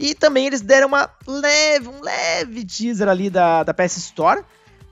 E 0.00 0.14
também 0.14 0.46
eles 0.46 0.62
deram 0.62 0.88
uma 0.88 1.10
leve, 1.26 1.86
um 1.86 2.00
leve 2.00 2.64
teaser 2.64 3.06
ali 3.06 3.28
da, 3.28 3.62
da 3.62 3.74
PS 3.74 3.98
Store, 3.98 4.42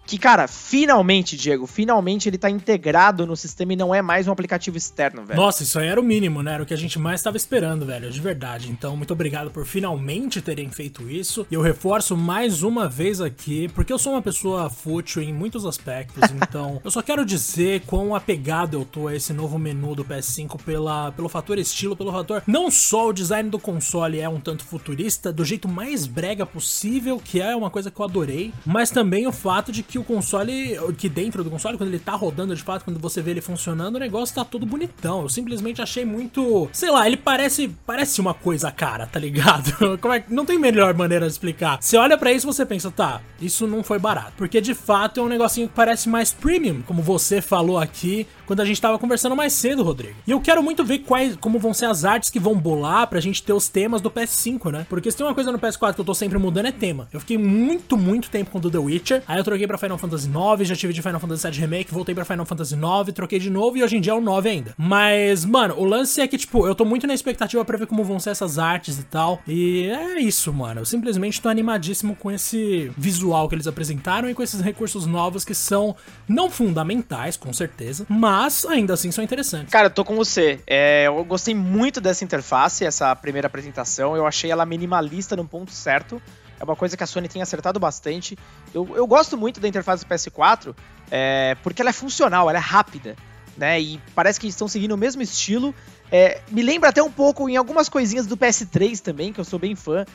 que, 0.08 0.16
cara, 0.16 0.48
finalmente, 0.48 1.36
Diego, 1.36 1.66
finalmente 1.66 2.30
ele 2.30 2.38
tá 2.38 2.48
integrado 2.48 3.26
no 3.26 3.36
sistema 3.36 3.74
e 3.74 3.76
não 3.76 3.94
é 3.94 4.00
mais 4.00 4.26
um 4.26 4.32
aplicativo 4.32 4.78
externo, 4.78 5.22
velho. 5.22 5.38
Nossa, 5.38 5.62
isso 5.62 5.78
aí 5.78 5.86
era 5.86 6.00
o 6.00 6.02
mínimo, 6.02 6.42
né? 6.42 6.54
Era 6.54 6.62
o 6.62 6.66
que 6.66 6.72
a 6.72 6.78
gente 6.78 6.98
mais 6.98 7.20
estava 7.20 7.36
esperando, 7.36 7.84
velho, 7.84 8.10
de 8.10 8.18
verdade. 8.18 8.70
Então, 8.70 8.96
muito 8.96 9.12
obrigado 9.12 9.50
por 9.50 9.66
finalmente 9.66 10.40
terem 10.40 10.70
feito 10.70 11.10
isso. 11.10 11.46
E 11.50 11.54
eu 11.54 11.60
reforço 11.60 12.16
mais 12.16 12.62
uma 12.62 12.88
vez 12.88 13.20
aqui, 13.20 13.68
porque 13.74 13.92
eu 13.92 13.98
sou 13.98 14.14
uma 14.14 14.22
pessoa 14.22 14.70
fútil 14.70 15.20
em 15.20 15.30
muitos 15.30 15.66
aspectos, 15.66 16.22
então 16.32 16.80
eu 16.82 16.90
só 16.90 17.02
quero 17.02 17.22
dizer 17.22 17.82
quão 17.86 18.14
apegado 18.14 18.78
eu 18.78 18.86
tô 18.86 19.08
a 19.08 19.14
esse 19.14 19.34
novo 19.34 19.58
menu 19.58 19.94
do 19.94 20.06
PS5 20.06 20.62
pela, 20.62 21.12
pelo 21.12 21.28
fator 21.28 21.58
estilo, 21.58 21.94
pelo 21.94 22.10
fator 22.10 22.42
não 22.46 22.70
só 22.70 23.08
o 23.08 23.12
design 23.12 23.50
do 23.50 23.58
console 23.58 24.20
é 24.20 24.28
um 24.28 24.40
tanto 24.40 24.64
futurista, 24.64 25.30
do 25.30 25.44
jeito 25.44 25.68
mais 25.68 26.06
brega 26.06 26.46
possível, 26.46 27.20
que 27.22 27.42
é 27.42 27.54
uma 27.54 27.68
coisa 27.68 27.90
que 27.90 28.00
eu 28.00 28.04
adorei, 28.06 28.54
mas 28.64 28.90
também 28.90 29.26
o 29.26 29.32
fato 29.32 29.70
de 29.70 29.82
que 29.82 29.97
o 29.98 30.04
console, 30.04 30.78
que 30.96 31.08
dentro 31.08 31.44
do 31.44 31.50
console, 31.50 31.76
quando 31.76 31.90
ele 31.90 31.98
tá 31.98 32.12
rodando 32.12 32.54
de 32.54 32.62
fato, 32.62 32.84
quando 32.84 32.98
você 32.98 33.20
vê 33.20 33.32
ele 33.32 33.40
funcionando, 33.40 33.96
o 33.96 33.98
negócio 33.98 34.34
tá 34.34 34.44
todo 34.44 34.64
bonitão. 34.64 35.22
Eu 35.22 35.28
simplesmente 35.28 35.82
achei 35.82 36.04
muito. 36.04 36.68
Sei 36.72 36.90
lá, 36.90 37.06
ele 37.06 37.16
parece 37.16 37.68
parece 37.86 38.20
uma 38.20 38.34
coisa 38.34 38.70
cara, 38.70 39.06
tá 39.06 39.18
ligado? 39.18 39.98
Como 39.98 40.14
é, 40.14 40.24
não 40.28 40.44
tem 40.44 40.58
melhor 40.58 40.94
maneira 40.94 41.26
de 41.26 41.32
explicar. 41.32 41.78
Você 41.80 41.96
olha 41.96 42.16
para 42.16 42.32
isso 42.32 42.46
você 42.46 42.64
pensa, 42.64 42.90
tá, 42.90 43.20
isso 43.40 43.66
não 43.66 43.82
foi 43.82 43.98
barato. 43.98 44.32
Porque 44.36 44.60
de 44.60 44.74
fato 44.74 45.20
é 45.20 45.22
um 45.22 45.28
negocinho 45.28 45.68
que 45.68 45.74
parece 45.74 46.08
mais 46.08 46.32
premium, 46.32 46.82
como 46.82 47.02
você 47.02 47.40
falou 47.40 47.78
aqui 47.78 48.26
quando 48.48 48.60
a 48.60 48.64
gente 48.64 48.80
tava 48.80 48.98
conversando 48.98 49.36
mais 49.36 49.52
cedo, 49.52 49.82
Rodrigo. 49.82 50.14
E 50.26 50.30
eu 50.30 50.40
quero 50.40 50.62
muito 50.62 50.82
ver 50.82 51.00
quais, 51.00 51.36
como 51.36 51.58
vão 51.58 51.74
ser 51.74 51.84
as 51.84 52.02
artes 52.06 52.30
que 52.30 52.40
vão 52.40 52.54
bolar 52.54 53.06
pra 53.06 53.20
gente 53.20 53.42
ter 53.42 53.52
os 53.52 53.68
temas 53.68 54.00
do 54.00 54.10
PS5, 54.10 54.72
né? 54.72 54.86
Porque 54.88 55.10
se 55.10 55.18
tem 55.18 55.26
uma 55.26 55.34
coisa 55.34 55.52
no 55.52 55.58
PS4 55.58 55.94
que 55.94 56.00
eu 56.00 56.04
tô 56.04 56.14
sempre 56.14 56.38
mudando 56.38 56.64
é 56.64 56.72
tema. 56.72 57.08
Eu 57.12 57.20
fiquei 57.20 57.36
muito, 57.36 57.94
muito 57.94 58.30
tempo 58.30 58.50
com 58.50 58.56
o 58.56 58.70
The 58.70 58.78
Witcher, 58.78 59.22
aí 59.28 59.38
eu 59.38 59.44
troquei 59.44 59.66
pra 59.66 59.76
Final 59.76 59.98
Fantasy 59.98 60.30
IX, 60.30 60.66
já 60.66 60.74
tive 60.74 60.94
de 60.94 61.02
Final 61.02 61.20
Fantasy 61.20 61.50
VII 61.50 61.60
Remake, 61.60 61.92
voltei 61.92 62.14
pra 62.14 62.24
Final 62.24 62.46
Fantasy 62.46 62.74
IX, 62.74 63.12
troquei 63.12 63.38
de 63.38 63.50
novo 63.50 63.76
e 63.76 63.84
hoje 63.84 63.98
em 63.98 64.00
dia 64.00 64.12
é 64.12 64.16
o 64.16 64.20
9 64.20 64.48
ainda. 64.48 64.74
Mas, 64.78 65.44
mano, 65.44 65.74
o 65.76 65.84
lance 65.84 66.18
é 66.18 66.26
que, 66.26 66.38
tipo, 66.38 66.66
eu 66.66 66.74
tô 66.74 66.86
muito 66.86 67.06
na 67.06 67.12
expectativa 67.12 67.62
pra 67.66 67.76
ver 67.76 67.86
como 67.86 68.02
vão 68.02 68.18
ser 68.18 68.30
essas 68.30 68.58
artes 68.58 68.98
e 68.98 69.02
tal. 69.02 69.42
E 69.46 69.90
é 69.90 70.20
isso, 70.20 70.50
mano. 70.54 70.80
Eu 70.80 70.86
simplesmente 70.86 71.42
tô 71.42 71.50
animadíssimo 71.50 72.16
com 72.16 72.30
esse 72.30 72.90
visual 72.96 73.46
que 73.46 73.54
eles 73.54 73.66
apresentaram 73.66 74.30
e 74.30 74.34
com 74.34 74.42
esses 74.42 74.62
recursos 74.62 75.04
novos 75.04 75.44
que 75.44 75.54
são 75.54 75.94
não 76.26 76.48
fundamentais, 76.48 77.36
com 77.36 77.52
certeza, 77.52 78.06
mas 78.08 78.37
mas 78.38 78.64
ainda 78.64 78.94
assim 78.94 79.10
são 79.10 79.24
interessantes. 79.24 79.72
Cara, 79.72 79.86
eu 79.86 79.90
tô 79.90 80.04
com 80.04 80.14
você. 80.14 80.60
É, 80.64 81.08
eu 81.08 81.24
gostei 81.24 81.54
muito 81.56 82.00
dessa 82.00 82.24
interface, 82.24 82.84
essa 82.84 83.14
primeira 83.16 83.48
apresentação. 83.48 84.16
Eu 84.16 84.24
achei 84.24 84.48
ela 84.48 84.64
minimalista 84.64 85.34
no 85.34 85.44
ponto 85.44 85.72
certo. 85.72 86.22
É 86.60 86.62
uma 86.62 86.76
coisa 86.76 86.96
que 86.96 87.02
a 87.02 87.06
Sony 87.06 87.28
tem 87.28 87.42
acertado 87.42 87.80
bastante. 87.80 88.38
Eu, 88.72 88.88
eu 88.94 89.08
gosto 89.08 89.36
muito 89.36 89.58
da 89.58 89.66
interface 89.66 90.04
do 90.04 90.08
PS4 90.08 90.72
é, 91.10 91.56
porque 91.64 91.82
ela 91.82 91.90
é 91.90 91.92
funcional, 91.92 92.48
ela 92.48 92.58
é 92.58 92.62
rápida. 92.62 93.16
Né, 93.56 93.80
e 93.80 94.00
parece 94.14 94.38
que 94.38 94.46
estão 94.46 94.68
seguindo 94.68 94.92
o 94.92 94.96
mesmo 94.96 95.20
estilo. 95.20 95.74
É, 96.12 96.40
me 96.48 96.62
lembra 96.62 96.90
até 96.90 97.02
um 97.02 97.10
pouco 97.10 97.48
em 97.48 97.56
algumas 97.56 97.88
coisinhas 97.88 98.24
do 98.24 98.36
PS3 98.36 99.00
também, 99.00 99.32
que 99.32 99.40
eu 99.40 99.44
sou 99.44 99.58
bem 99.58 99.74
fã. 99.74 100.06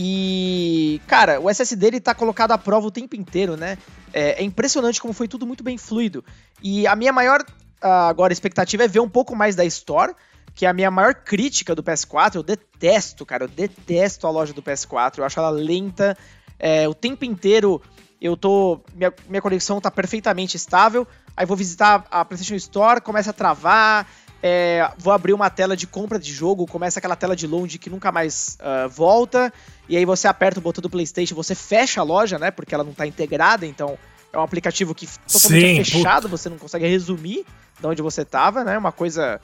E, 0.00 1.00
cara, 1.08 1.40
o 1.40 1.50
SSD 1.50 1.88
ele 1.88 2.00
tá 2.00 2.14
colocado 2.14 2.52
à 2.52 2.58
prova 2.58 2.86
o 2.86 2.90
tempo 2.90 3.16
inteiro, 3.16 3.56
né? 3.56 3.76
É, 4.12 4.40
é 4.40 4.44
impressionante 4.44 5.00
como 5.00 5.12
foi 5.12 5.26
tudo 5.26 5.44
muito 5.44 5.64
bem 5.64 5.76
fluido. 5.76 6.24
E 6.62 6.86
a 6.86 6.94
minha 6.94 7.12
maior 7.12 7.44
agora 7.80 8.32
expectativa 8.32 8.84
é 8.84 8.88
ver 8.88 9.00
um 9.00 9.08
pouco 9.08 9.34
mais 9.34 9.56
da 9.56 9.64
Store, 9.64 10.14
que 10.54 10.64
é 10.64 10.68
a 10.68 10.72
minha 10.72 10.88
maior 10.88 11.16
crítica 11.16 11.74
do 11.74 11.82
PS4. 11.82 12.36
Eu 12.36 12.44
detesto, 12.44 13.26
cara, 13.26 13.42
eu 13.42 13.48
detesto 13.48 14.24
a 14.28 14.30
loja 14.30 14.52
do 14.52 14.62
PS4. 14.62 15.18
Eu 15.18 15.24
acho 15.24 15.40
ela 15.40 15.50
lenta. 15.50 16.16
É, 16.60 16.88
o 16.88 16.94
tempo 16.94 17.24
inteiro 17.24 17.82
eu 18.20 18.36
tô. 18.36 18.78
Minha, 18.94 19.12
minha 19.28 19.42
conexão 19.42 19.80
tá 19.80 19.90
perfeitamente 19.90 20.56
estável. 20.56 21.08
Aí 21.36 21.44
vou 21.44 21.56
visitar 21.56 22.06
a 22.08 22.24
PlayStation 22.24 22.54
Store, 22.54 23.00
começa 23.00 23.30
a 23.30 23.32
travar. 23.32 24.06
É, 24.42 24.88
vou 24.96 25.12
abrir 25.12 25.32
uma 25.32 25.50
tela 25.50 25.76
de 25.76 25.86
compra 25.86 26.18
de 26.18 26.32
jogo, 26.32 26.66
começa 26.66 26.98
aquela 27.00 27.16
tela 27.16 27.34
de 27.34 27.46
load 27.46 27.78
que 27.78 27.90
nunca 27.90 28.12
mais 28.12 28.56
uh, 28.60 28.88
volta, 28.88 29.52
e 29.88 29.96
aí 29.96 30.04
você 30.04 30.28
aperta 30.28 30.60
o 30.60 30.62
botão 30.62 30.80
do 30.80 30.88
PlayStation, 30.88 31.34
você 31.34 31.54
fecha 31.54 32.00
a 32.00 32.04
loja, 32.04 32.38
né? 32.38 32.50
Porque 32.50 32.74
ela 32.74 32.84
não 32.84 32.92
está 32.92 33.04
integrada, 33.06 33.66
então 33.66 33.98
é 34.32 34.38
um 34.38 34.42
aplicativo 34.42 34.94
que 34.94 35.08
totalmente 35.30 35.84
Sim, 35.84 35.96
fechado, 35.96 36.22
puta. 36.22 36.36
você 36.36 36.48
não 36.48 36.58
consegue 36.58 36.86
resumir 36.86 37.44
de 37.80 37.86
onde 37.86 38.00
você 38.02 38.22
estava, 38.22 38.62
né? 38.62 38.78
Uma 38.78 38.92
coisa 38.92 39.40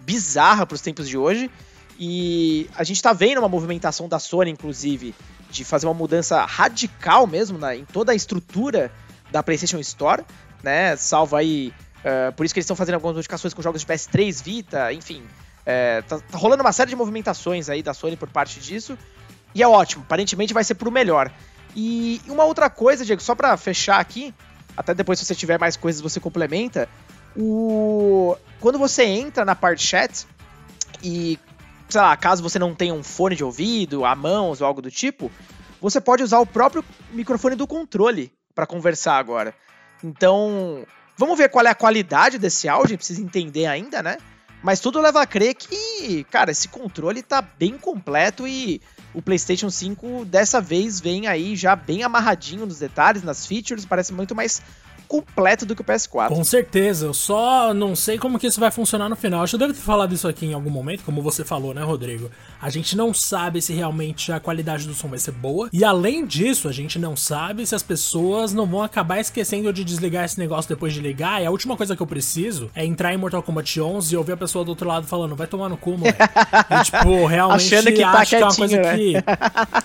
bizarra 0.00 0.64
para 0.64 0.74
os 0.74 0.80
tempos 0.80 1.08
de 1.08 1.18
hoje. 1.18 1.50
E 1.98 2.68
a 2.76 2.84
gente 2.84 2.96
está 2.96 3.12
vendo 3.12 3.38
uma 3.38 3.48
movimentação 3.48 4.08
da 4.08 4.18
Sony, 4.18 4.50
inclusive, 4.50 5.14
de 5.50 5.64
fazer 5.64 5.86
uma 5.86 5.94
mudança 5.94 6.44
radical 6.44 7.26
mesmo 7.26 7.58
na, 7.58 7.76
em 7.76 7.84
toda 7.84 8.12
a 8.12 8.14
estrutura 8.14 8.90
da 9.30 9.42
PlayStation 9.42 9.78
Store, 9.78 10.24
né? 10.62 10.96
Salvo 10.96 11.36
aí 11.36 11.72
Uh, 12.00 12.32
por 12.32 12.44
isso 12.44 12.54
que 12.54 12.58
eles 12.58 12.64
estão 12.64 12.76
fazendo 12.76 12.94
algumas 12.94 13.14
modificações 13.14 13.52
com 13.52 13.62
jogos 13.62 13.82
de 13.82 13.86
PS3, 13.86 14.42
Vita, 14.42 14.92
enfim. 14.92 15.22
É, 15.66 16.02
tá, 16.02 16.18
tá, 16.18 16.38
rolando 16.38 16.62
uma 16.62 16.72
série 16.72 16.90
de 16.90 16.96
movimentações 16.96 17.68
aí 17.68 17.82
da 17.82 17.92
Sony 17.92 18.16
por 18.16 18.28
parte 18.28 18.60
disso. 18.60 18.96
E 19.54 19.62
é 19.62 19.68
ótimo, 19.68 20.02
aparentemente 20.02 20.54
vai 20.54 20.64
ser 20.64 20.74
pro 20.74 20.90
melhor. 20.90 21.30
E 21.76 22.20
uma 22.28 22.44
outra 22.44 22.70
coisa, 22.70 23.04
Diego, 23.04 23.20
só 23.20 23.34
pra 23.34 23.56
fechar 23.56 24.00
aqui, 24.00 24.34
até 24.76 24.94
depois 24.94 25.18
se 25.18 25.24
você 25.24 25.34
tiver 25.34 25.58
mais 25.58 25.76
coisas 25.76 26.00
você 26.00 26.18
complementa. 26.18 26.88
O... 27.36 28.36
Quando 28.60 28.78
você 28.78 29.04
entra 29.04 29.44
na 29.44 29.54
parte 29.54 29.86
chat 29.86 30.26
e, 31.02 31.38
sei 31.88 32.00
lá, 32.00 32.16
caso 32.16 32.42
você 32.42 32.58
não 32.58 32.74
tenha 32.74 32.94
um 32.94 33.02
fone 33.02 33.36
de 33.36 33.44
ouvido, 33.44 34.04
a 34.04 34.14
mãos 34.14 34.60
ou 34.60 34.66
algo 34.66 34.82
do 34.82 34.90
tipo, 34.90 35.30
você 35.80 36.00
pode 36.00 36.22
usar 36.22 36.38
o 36.40 36.46
próprio 36.46 36.84
microfone 37.12 37.56
do 37.56 37.66
controle 37.66 38.32
para 38.54 38.66
conversar 38.66 39.16
agora. 39.16 39.54
Então, 40.02 40.84
Vamos 41.20 41.36
ver 41.36 41.50
qual 41.50 41.66
é 41.66 41.68
a 41.68 41.74
qualidade 41.74 42.38
desse 42.38 42.66
áudio, 42.66 42.96
precisa 42.96 43.20
entender 43.20 43.66
ainda, 43.66 44.02
né? 44.02 44.16
Mas 44.62 44.80
tudo 44.80 45.02
leva 45.02 45.20
a 45.20 45.26
crer 45.26 45.54
que, 45.54 46.24
cara, 46.30 46.50
esse 46.50 46.66
controle 46.66 47.22
tá 47.22 47.42
bem 47.42 47.76
completo 47.76 48.48
e 48.48 48.80
o 49.12 49.20
PlayStation 49.20 49.68
5 49.68 50.24
dessa 50.24 50.62
vez 50.62 50.98
vem 50.98 51.26
aí 51.26 51.54
já 51.56 51.76
bem 51.76 52.02
amarradinho 52.02 52.64
nos 52.64 52.78
detalhes, 52.78 53.22
nas 53.22 53.44
features, 53.44 53.84
parece 53.84 54.14
muito 54.14 54.34
mais 54.34 54.62
completo 55.10 55.66
do 55.66 55.74
que 55.74 55.82
o 55.82 55.84
PS4. 55.84 56.28
Com 56.28 56.44
certeza, 56.44 57.06
eu 57.06 57.12
só 57.12 57.74
não 57.74 57.96
sei 57.96 58.16
como 58.16 58.38
que 58.38 58.46
isso 58.46 58.60
vai 58.60 58.70
funcionar 58.70 59.08
no 59.08 59.16
final. 59.16 59.42
Acho 59.42 59.56
que 59.56 59.62
eu 59.62 59.66
devo 59.66 59.74
ter 59.76 59.84
falado 59.84 60.14
isso 60.14 60.28
aqui 60.28 60.46
em 60.46 60.54
algum 60.54 60.70
momento, 60.70 61.02
como 61.02 61.20
você 61.20 61.44
falou, 61.44 61.74
né, 61.74 61.82
Rodrigo? 61.82 62.30
A 62.62 62.70
gente 62.70 62.96
não 62.96 63.12
sabe 63.12 63.60
se 63.60 63.72
realmente 63.72 64.30
a 64.30 64.38
qualidade 64.38 64.86
do 64.86 64.94
som 64.94 65.08
vai 65.08 65.18
ser 65.18 65.32
boa. 65.32 65.68
E 65.72 65.82
além 65.82 66.24
disso, 66.24 66.68
a 66.68 66.72
gente 66.72 66.96
não 66.96 67.16
sabe 67.16 67.66
se 67.66 67.74
as 67.74 67.82
pessoas 67.82 68.54
não 68.54 68.66
vão 68.66 68.84
acabar 68.84 69.18
esquecendo 69.18 69.72
de 69.72 69.82
desligar 69.82 70.24
esse 70.24 70.38
negócio 70.38 70.68
depois 70.68 70.94
de 70.94 71.00
ligar. 71.00 71.42
E 71.42 71.46
a 71.46 71.50
última 71.50 71.76
coisa 71.76 71.96
que 71.96 72.02
eu 72.02 72.06
preciso 72.06 72.70
é 72.72 72.84
entrar 72.84 73.12
em 73.12 73.16
Mortal 73.16 73.42
Kombat 73.42 73.80
11 73.80 74.14
e 74.14 74.16
ouvir 74.16 74.32
a 74.32 74.36
pessoa 74.36 74.64
do 74.64 74.68
outro 74.68 74.86
lado 74.86 75.08
falando, 75.08 75.34
vai 75.34 75.48
tomar 75.48 75.68
no 75.68 75.76
cu, 75.76 75.98
mano. 75.98 76.04
e, 76.06 76.84
tipo, 76.84 77.26
realmente 77.26 77.74
achando 77.74 77.92
que, 77.92 78.00
tá 78.00 78.10
acho 78.12 78.30
que 78.30 78.36
é 78.36 78.44
uma 78.44 78.54
coisa 78.54 78.76
né? 78.76 78.96
que... 78.96 79.14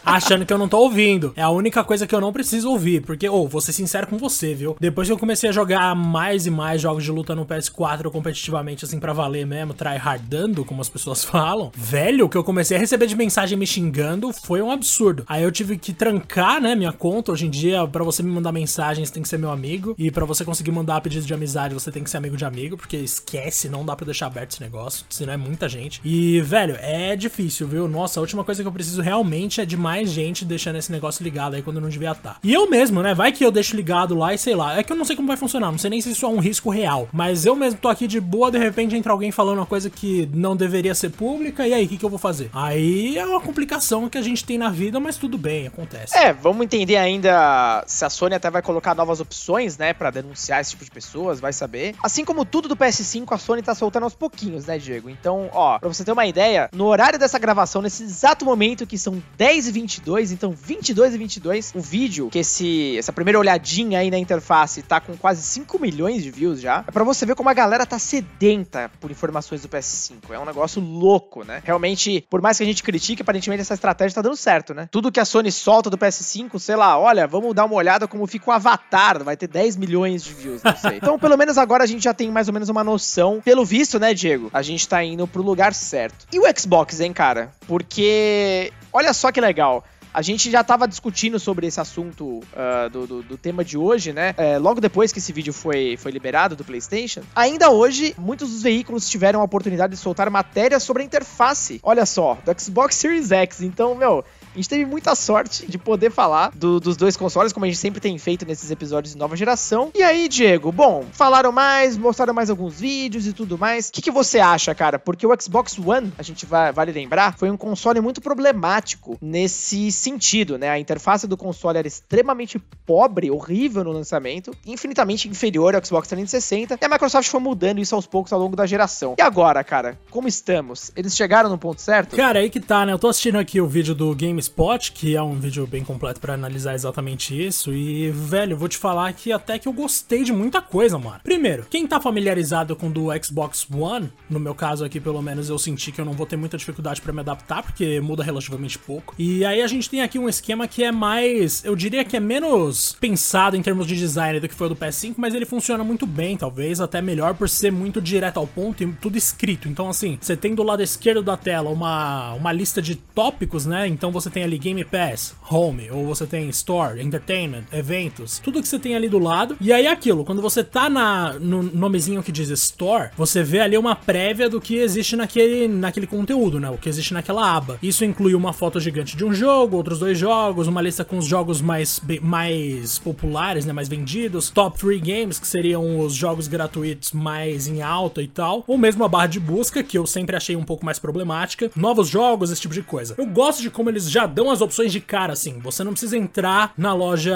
achando 0.05 0.45
que 0.45 0.53
eu 0.53 0.57
não 0.59 0.69
tô 0.69 0.77
ouvindo. 0.77 1.33
É 1.35 1.41
a 1.41 1.49
única 1.49 1.83
coisa 1.83 2.05
que 2.05 2.13
eu 2.13 2.21
não 2.21 2.31
preciso 2.31 2.69
ouvir. 2.69 3.01
Porque, 3.01 3.27
ou, 3.27 3.45
oh, 3.45 3.47
vou 3.47 3.59
ser 3.59 3.73
sincero 3.73 4.05
com 4.05 4.19
você, 4.19 4.53
viu? 4.53 4.77
Depois 4.79 5.07
que 5.07 5.14
eu 5.15 5.19
comecei 5.19 5.49
a 5.49 5.53
jogar 5.53 5.95
mais 5.95 6.45
e 6.45 6.51
mais 6.51 6.81
jogos 6.81 7.03
de 7.03 7.11
luta 7.11 7.33
no 7.33 7.45
PS4 7.45 8.11
competitivamente, 8.11 8.83
assim, 8.83 8.99
para 8.99 9.13
valer 9.13 9.45
mesmo, 9.45 9.73
tryhardando, 9.73 10.65
como 10.65 10.81
as 10.81 10.89
pessoas 10.89 11.23
falam, 11.25 11.71
velho, 11.75 12.25
o 12.25 12.29
que 12.29 12.37
eu 12.37 12.43
comecei 12.43 12.75
a 12.75 12.79
receber 12.79 13.07
de 13.07 13.15
mensagem 13.15 13.57
me 13.57 13.65
xingando 13.65 14.33
foi 14.33 14.61
um 14.61 14.69
absurdo. 14.69 15.23
Aí 15.27 15.43
eu 15.43 15.51
tive 15.51 15.77
que 15.77 15.93
trancar, 15.93 16.61
né, 16.61 16.75
minha 16.75 16.91
conta. 16.91 17.31
Hoje 17.31 17.47
em 17.47 17.49
dia, 17.49 17.87
para 17.87 18.03
você 18.03 18.21
me 18.21 18.29
mandar 18.29 18.51
mensagem, 18.51 19.05
você 19.05 19.13
tem 19.13 19.23
que 19.23 19.29
ser 19.29 19.37
meu 19.37 19.51
amigo. 19.51 19.95
E 19.97 20.11
para 20.11 20.25
você 20.25 20.43
conseguir 20.43 20.71
mandar 20.71 20.99
pedido 21.01 21.25
de 21.25 21.33
amizade, 21.33 21.73
você 21.73 21.91
tem 21.91 22.03
que 22.03 22.09
ser 22.09 22.17
amigo 22.17 22.35
de 22.35 22.43
amigo, 22.43 22.75
porque 22.75 22.97
esquece, 22.97 23.69
não 23.69 23.85
dá 23.85 23.95
para 23.95 24.05
deixar 24.05 24.27
aberto 24.27 24.51
esse 24.51 24.61
negócio, 24.61 25.05
senão 25.09 25.33
é 25.33 25.37
muita 25.37 25.69
gente. 25.69 26.01
E, 26.03 26.41
velho, 26.41 26.75
é 26.79 27.15
difícil, 27.15 27.67
viu? 27.67 27.87
Nossa, 27.87 28.19
a 28.19 28.21
última 28.21 28.43
coisa 28.43 28.61
que 28.61 28.67
eu 28.67 28.73
preciso 28.73 29.01
realmente 29.01 29.61
é 29.61 29.65
de 29.65 29.77
mais 29.77 30.09
gente 30.11 30.43
deixando 30.43 30.77
esse 30.77 30.91
negócio 30.91 31.23
ligado 31.23 31.55
aí 31.55 31.61
quando 31.61 31.79
não 31.79 31.89
devia 31.89 32.11
estar. 32.11 32.33
Tá. 32.33 32.39
E 32.43 32.53
eu 32.53 32.69
mesmo, 32.69 33.01
né? 33.01 33.13
Vai 33.13 33.31
que 33.31 33.45
eu 33.45 33.51
deixo 33.51 33.75
ligado 33.75 34.15
lá 34.15 34.33
e 34.33 34.37
sei 34.37 34.55
lá. 34.55 34.77
É 34.77 34.83
que 34.83 34.91
eu 34.91 34.97
não 34.97 35.04
sei 35.05 35.15
como 35.15 35.27
vai 35.27 35.37
funcionar, 35.37 35.71
não 35.71 35.77
sei 35.77 35.89
nem 35.89 36.01
se 36.01 36.11
isso 36.11 36.25
é 36.25 36.29
um 36.29 36.39
risco 36.39 36.69
real. 36.69 37.07
Mas 37.11 37.45
eu 37.45 37.55
mesmo 37.55 37.79
tô 37.79 37.87
aqui 37.87 38.07
de 38.07 38.19
boa, 38.19 38.51
de 38.51 38.57
repente 38.57 38.95
entra 38.95 39.11
alguém 39.11 39.31
falando 39.31 39.59
uma 39.59 39.65
coisa 39.65 39.89
que 39.89 40.29
não 40.33 40.55
deveria 40.55 40.95
ser 40.95 41.09
pública, 41.11 41.67
e 41.67 41.73
aí, 41.73 41.85
o 41.85 41.87
que, 41.87 41.97
que 41.97 42.05
eu 42.05 42.09
vou 42.09 42.19
fazer? 42.19 42.49
Aí 42.53 43.17
é 43.17 43.25
uma 43.25 43.41
complicação 43.41 44.09
que 44.09 44.17
a 44.17 44.21
gente 44.21 44.43
tem 44.43 44.57
na 44.57 44.69
vida, 44.69 44.99
mas 44.99 45.17
tudo 45.17 45.37
bem, 45.37 45.67
acontece. 45.67 46.17
É, 46.17 46.33
vamos 46.33 46.63
entender 46.63 46.97
ainda 46.97 47.83
se 47.87 48.03
a 48.03 48.09
Sony 48.09 48.35
até 48.35 48.49
vai 48.49 48.61
colocar 48.61 48.95
novas 48.95 49.19
opções, 49.19 49.77
né, 49.77 49.93
para 49.93 50.11
denunciar 50.11 50.61
esse 50.61 50.71
tipo 50.71 50.83
de 50.83 50.91
pessoas, 50.91 51.39
vai 51.39 51.53
saber. 51.53 51.95
Assim 52.01 52.25
como 52.25 52.45
tudo 52.45 52.67
do 52.67 52.75
PS5, 52.75 53.25
a 53.31 53.37
Sony 53.37 53.61
tá 53.61 53.75
soltando 53.75 54.03
aos 54.03 54.13
pouquinhos, 54.13 54.65
né, 54.65 54.77
Diego? 54.77 55.09
Então, 55.09 55.49
ó, 55.53 55.79
pra 55.79 55.87
você 55.87 56.03
ter 56.03 56.11
uma 56.11 56.25
ideia, 56.25 56.69
no 56.73 56.85
horário 56.85 57.19
dessa 57.19 57.39
gravação, 57.39 57.81
nesse 57.81 58.03
exato 58.03 58.45
momento 58.45 58.85
que 58.85 58.97
são 58.97 59.21
10 59.37 59.67
e 59.67 59.71
22, 59.71 60.31
então 60.31 60.51
22 60.51 61.13
e 61.13 61.17
22, 61.17 61.73
o 61.75 61.79
vídeo, 61.79 62.29
que 62.29 62.39
esse, 62.39 62.97
essa 62.97 63.13
primeira 63.13 63.39
olhadinha 63.39 63.99
aí 63.99 64.09
na 64.09 64.17
interface 64.17 64.81
tá 64.81 64.94
com 65.01 65.15
quase 65.17 65.41
5 65.41 65.79
milhões 65.79 66.23
de 66.23 66.31
views 66.31 66.59
já, 66.59 66.83
é 66.87 66.91
pra 66.91 67.03
você 67.03 67.25
ver 67.25 67.35
como 67.35 67.49
a 67.49 67.53
galera 67.53 67.85
tá 67.85 67.99
sedenta 67.99 68.91
por 68.99 69.11
informações 69.11 69.61
do 69.61 69.69
PS5. 69.69 70.31
É 70.31 70.39
um 70.39 70.45
negócio 70.45 70.81
louco, 70.81 71.43
né? 71.43 71.61
Realmente, 71.63 72.25
por 72.29 72.41
mais 72.41 72.57
que 72.57 72.63
a 72.63 72.65
gente 72.65 72.83
critique, 72.83 73.21
aparentemente 73.21 73.61
essa 73.61 73.73
estratégia 73.73 74.15
tá 74.15 74.21
dando 74.21 74.35
certo, 74.35 74.73
né? 74.73 74.87
Tudo 74.91 75.11
que 75.11 75.19
a 75.19 75.25
Sony 75.25 75.51
solta 75.51 75.89
do 75.89 75.97
PS5, 75.97 76.59
sei 76.59 76.75
lá, 76.75 76.97
olha, 76.97 77.27
vamos 77.27 77.53
dar 77.53 77.65
uma 77.65 77.75
olhada 77.75 78.07
como 78.07 78.27
fica 78.27 78.49
o 78.49 78.53
Avatar, 78.53 79.23
vai 79.23 79.37
ter 79.37 79.47
10 79.47 79.75
milhões 79.75 80.23
de 80.23 80.33
views, 80.33 80.63
não 80.63 80.75
sei. 80.75 80.97
então, 81.01 81.19
pelo 81.19 81.37
menos 81.37 81.57
agora 81.57 81.83
a 81.83 81.87
gente 81.87 82.03
já 82.03 82.13
tem 82.13 82.31
mais 82.31 82.47
ou 82.47 82.53
menos 82.53 82.69
uma 82.69 82.83
noção. 82.83 83.41
Pelo 83.43 83.65
visto, 83.65 83.99
né, 83.99 84.13
Diego? 84.13 84.49
A 84.53 84.61
gente 84.61 84.87
tá 84.87 85.03
indo 85.03 85.27
pro 85.27 85.41
lugar 85.41 85.73
certo. 85.73 86.27
E 86.31 86.39
o 86.39 86.43
Xbox, 86.57 86.99
hein, 86.99 87.13
cara? 87.13 87.51
Porque 87.67 88.71
olha 88.91 89.13
só 89.13 89.31
que 89.31 89.41
legal. 89.41 89.83
A 90.15 90.21
gente 90.21 90.49
já 90.49 90.61
estava 90.61 90.87
discutindo 90.87 91.37
sobre 91.37 91.67
esse 91.67 91.77
assunto 91.77 92.39
uh, 92.39 92.89
do, 92.89 93.05
do, 93.05 93.21
do, 93.21 93.37
tema 93.37 93.65
de 93.65 93.77
hoje, 93.77 94.13
né? 94.13 94.33
É, 94.37 94.57
logo 94.57 94.79
depois 94.79 95.11
que 95.11 95.19
esse 95.19 95.33
vídeo 95.33 95.51
foi, 95.51 95.97
foi 95.97 96.09
liberado 96.09 96.55
do 96.55 96.63
PlayStation. 96.63 97.21
Ainda 97.35 97.69
hoje, 97.69 98.15
muitos 98.17 98.49
dos 98.49 98.63
veículos 98.63 99.09
tiveram 99.09 99.41
a 99.41 99.43
oportunidade 99.43 99.91
de 99.91 99.99
soltar 99.99 100.29
matérias 100.29 100.83
sobre 100.83 101.03
a 101.03 101.05
interface. 101.05 101.81
Olha 101.83 102.05
só, 102.05 102.37
do 102.45 102.57
Xbox 102.57 102.95
Series 102.95 103.29
X. 103.29 103.59
Então, 103.59 103.93
meu, 103.93 104.23
a 104.55 104.57
gente 104.57 104.69
teve 104.69 104.85
muita 104.85 105.13
sorte 105.15 105.65
de 105.67 105.77
poder 105.77 106.09
falar 106.09 106.51
do, 106.55 106.79
dos 106.79 106.95
dois 106.95 107.17
consoles, 107.17 107.51
como 107.51 107.65
a 107.65 107.67
gente 107.67 107.77
sempre 107.77 107.99
tem 107.99 108.17
feito 108.17 108.45
nesses 108.45 108.71
episódios 108.71 109.13
de 109.13 109.19
nova 109.19 109.35
geração. 109.35 109.91
E 109.93 110.01
aí, 110.01 110.29
Diego, 110.29 110.71
bom, 110.71 111.03
falaram 111.11 111.51
mais, 111.51 111.97
mostraram 111.97 112.33
mais 112.33 112.49
alguns 112.49 112.79
vídeos 112.79 113.27
e 113.27 113.33
tudo 113.33 113.57
mais. 113.57 113.89
O 113.89 113.91
que, 113.91 114.01
que 114.01 114.11
você 114.11 114.39
acha, 114.39 114.73
cara? 114.73 114.97
Porque 114.97 115.27
o 115.27 115.35
Xbox 115.39 115.77
One, 115.77 116.13
a 116.17 116.23
gente 116.23 116.45
vai, 116.45 116.71
vale 116.71 116.93
lembrar, 116.93 117.37
foi 117.37 117.51
um 117.51 117.57
console 117.57 117.99
muito 117.99 118.21
problemático 118.21 119.17
nesse 119.21 119.91
sentido, 119.91 120.57
né? 120.57 120.69
A 120.69 120.79
interface 120.79 121.27
do 121.27 121.35
console 121.35 121.77
era 121.77 121.87
extremamente 121.87 122.57
pobre, 122.85 123.29
horrível 123.29 123.83
no 123.83 123.91
lançamento, 123.91 124.51
infinitamente 124.65 125.27
inferior 125.27 125.75
ao 125.75 125.85
Xbox 125.85 126.07
360, 126.07 126.79
e 126.81 126.85
a 126.85 126.87
Microsoft 126.87 127.29
foi 127.29 127.41
mudando 127.41 127.79
isso 127.79 127.93
aos 127.93 128.07
poucos 128.07 128.31
ao 128.31 128.39
longo 128.39 128.55
da 128.55 128.65
geração. 128.65 129.15
E 129.17 129.21
agora, 129.21 129.61
cara, 129.65 129.99
como 130.09 130.29
estamos? 130.29 130.91
Eles 130.95 131.13
chegaram 131.13 131.49
no 131.49 131.57
ponto 131.57 131.81
certo? 131.81 132.15
Cara, 132.15 132.39
aí 132.39 132.49
que 132.49 132.61
tá, 132.61 132.85
né? 132.85 132.93
Eu 132.93 132.99
tô 132.99 133.09
assistindo 133.09 133.37
aqui 133.37 133.59
o 133.59 133.67
vídeo 133.67 133.93
do 133.93 134.15
Games 134.15 134.44
Spot, 134.45 134.91
que 134.91 135.15
é 135.15 135.21
um 135.21 135.39
vídeo 135.39 135.65
bem 135.65 135.83
completo 135.83 136.19
para 136.19 136.33
analisar 136.33 136.73
exatamente 136.73 137.35
isso. 137.35 137.73
E, 137.73 138.11
velho, 138.11 138.57
vou 138.57 138.67
te 138.67 138.77
falar 138.77 139.11
que 139.13 139.31
até 139.31 139.57
que 139.57 139.67
eu 139.67 139.73
gostei 139.73 140.23
de 140.23 140.31
muita 140.31 140.61
coisa, 140.61 140.97
mano. 140.97 141.19
Primeiro, 141.23 141.65
quem 141.69 141.87
tá 141.87 141.99
familiarizado 141.99 142.75
com 142.75 142.91
do 142.91 143.07
Xbox 143.23 143.67
One, 143.71 144.11
no 144.29 144.39
meu 144.39 144.53
caso 144.53 144.85
aqui, 144.85 144.99
pelo 144.99 145.21
menos, 145.21 145.49
eu 145.49 145.57
senti 145.57 145.91
que 145.91 145.99
eu 145.99 146.05
não 146.05 146.13
vou 146.13 146.25
ter 146.25 146.37
muita 146.37 146.57
dificuldade 146.57 147.01
para 147.01 147.11
me 147.11 147.21
adaptar, 147.21 147.63
porque 147.63 147.99
muda 147.99 148.23
relativamente 148.23 148.77
pouco. 148.77 149.15
E 149.17 149.43
aí 149.43 149.61
a 149.61 149.67
gente 149.67 149.89
tem 149.89 150.01
aqui 150.01 150.19
um 150.19 150.29
esquema 150.29 150.67
que 150.67 150.83
é 150.83 150.91
mais, 150.91 151.63
eu 151.65 151.75
diria 151.75 152.05
que 152.05 152.15
é 152.15 152.19
menos 152.19 152.95
pensado 152.99 153.55
em 153.55 153.61
termos 153.61 153.87
de 153.87 153.95
design 153.95 154.39
do 154.39 154.47
que 154.47 154.55
foi 154.55 154.67
o 154.67 154.69
do 154.69 154.75
PS5, 154.75 155.15
mas 155.17 155.33
ele 155.33 155.45
funciona 155.45 155.83
muito 155.83 156.05
bem, 156.05 156.37
talvez 156.37 156.79
até 156.79 157.01
melhor 157.01 157.33
por 157.33 157.49
ser 157.49 157.71
muito 157.71 158.01
direto 158.01 158.37
ao 158.37 158.47
ponto 158.47 158.83
e 158.83 158.87
tudo 158.93 159.17
escrito. 159.17 159.67
Então, 159.67 159.89
assim, 159.89 160.17
você 160.21 160.37
tem 160.37 160.53
do 160.53 160.63
lado 160.63 160.83
esquerdo 160.83 161.23
da 161.23 161.35
tela 161.35 161.69
uma, 161.69 162.33
uma 162.33 162.51
lista 162.51 162.81
de 162.81 162.95
tópicos, 162.95 163.65
né? 163.65 163.87
Então 163.87 164.11
você 164.11 164.29
tem 164.35 164.43
ali 164.43 164.57
Game 164.57 164.83
Pass, 164.83 165.33
Home, 165.49 165.89
ou 165.89 166.05
você 166.05 166.27
tem 166.27 166.49
Store, 166.49 167.01
Entertainment, 167.01 167.63
Eventos, 167.71 168.37
tudo 168.39 168.61
que 168.61 168.67
você 168.67 168.77
tem 168.77 168.93
ali 168.93 169.07
do 169.07 169.17
lado. 169.17 169.55
E 169.61 169.71
aí 169.71 169.87
aquilo, 169.87 170.25
quando 170.25 170.41
você 170.41 170.61
tá 170.61 170.89
na, 170.89 171.33
no 171.39 171.63
nomezinho 171.63 172.21
que 172.21 172.33
diz 172.33 172.49
Store, 172.49 173.11
você 173.17 173.41
vê 173.41 173.61
ali 173.61 173.77
uma 173.77 173.95
prévia 173.95 174.49
do 174.49 174.59
que 174.59 174.75
existe 174.75 175.15
naquele, 175.15 175.69
naquele 175.69 176.05
conteúdo, 176.05 176.59
né? 176.59 176.69
O 176.69 176.77
que 176.77 176.89
existe 176.89 177.13
naquela 177.13 177.55
aba. 177.55 177.79
Isso 177.81 178.03
inclui 178.03 178.35
uma 178.35 178.51
foto 178.51 178.77
gigante 178.77 179.15
de 179.15 179.23
um 179.23 179.33
jogo, 179.33 179.77
outros 179.77 179.99
dois 179.99 180.17
jogos, 180.19 180.67
uma 180.67 180.81
lista 180.81 181.05
com 181.05 181.17
os 181.17 181.25
jogos 181.25 181.61
mais, 181.61 182.01
mais 182.21 182.99
populares, 182.99 183.65
né? 183.65 183.71
Mais 183.71 183.87
vendidos, 183.87 184.49
top 184.49 184.77
3 184.77 185.01
games, 185.01 185.39
que 185.39 185.47
seriam 185.47 186.01
os 186.01 186.13
jogos 186.13 186.49
gratuitos 186.49 187.13
mais 187.13 187.67
em 187.67 187.81
alta 187.81 188.21
e 188.21 188.27
tal, 188.27 188.65
ou 188.67 188.77
mesmo 188.77 189.05
a 189.05 189.07
barra 189.07 189.27
de 189.27 189.39
busca, 189.39 189.81
que 189.81 189.97
eu 189.97 190.05
sempre 190.05 190.35
achei 190.35 190.57
um 190.57 190.63
pouco 190.63 190.85
mais 190.85 190.99
problemática, 190.99 191.71
novos 191.73 192.09
jogos, 192.09 192.51
esse 192.51 192.59
tipo 192.59 192.73
de 192.73 192.81
coisa. 192.81 193.15
Eu 193.17 193.27
gosto 193.27 193.61
de 193.61 193.69
como 193.69 193.89
eles 193.89 194.11
já 194.11 194.24
dão 194.25 194.51
as 194.51 194.61
opções 194.61 194.91
de 194.91 194.99
cara, 194.99 195.33
assim. 195.33 195.59
Você 195.59 195.83
não 195.83 195.91
precisa 195.91 196.17
entrar 196.17 196.73
na 196.77 196.93
loja, 196.93 197.35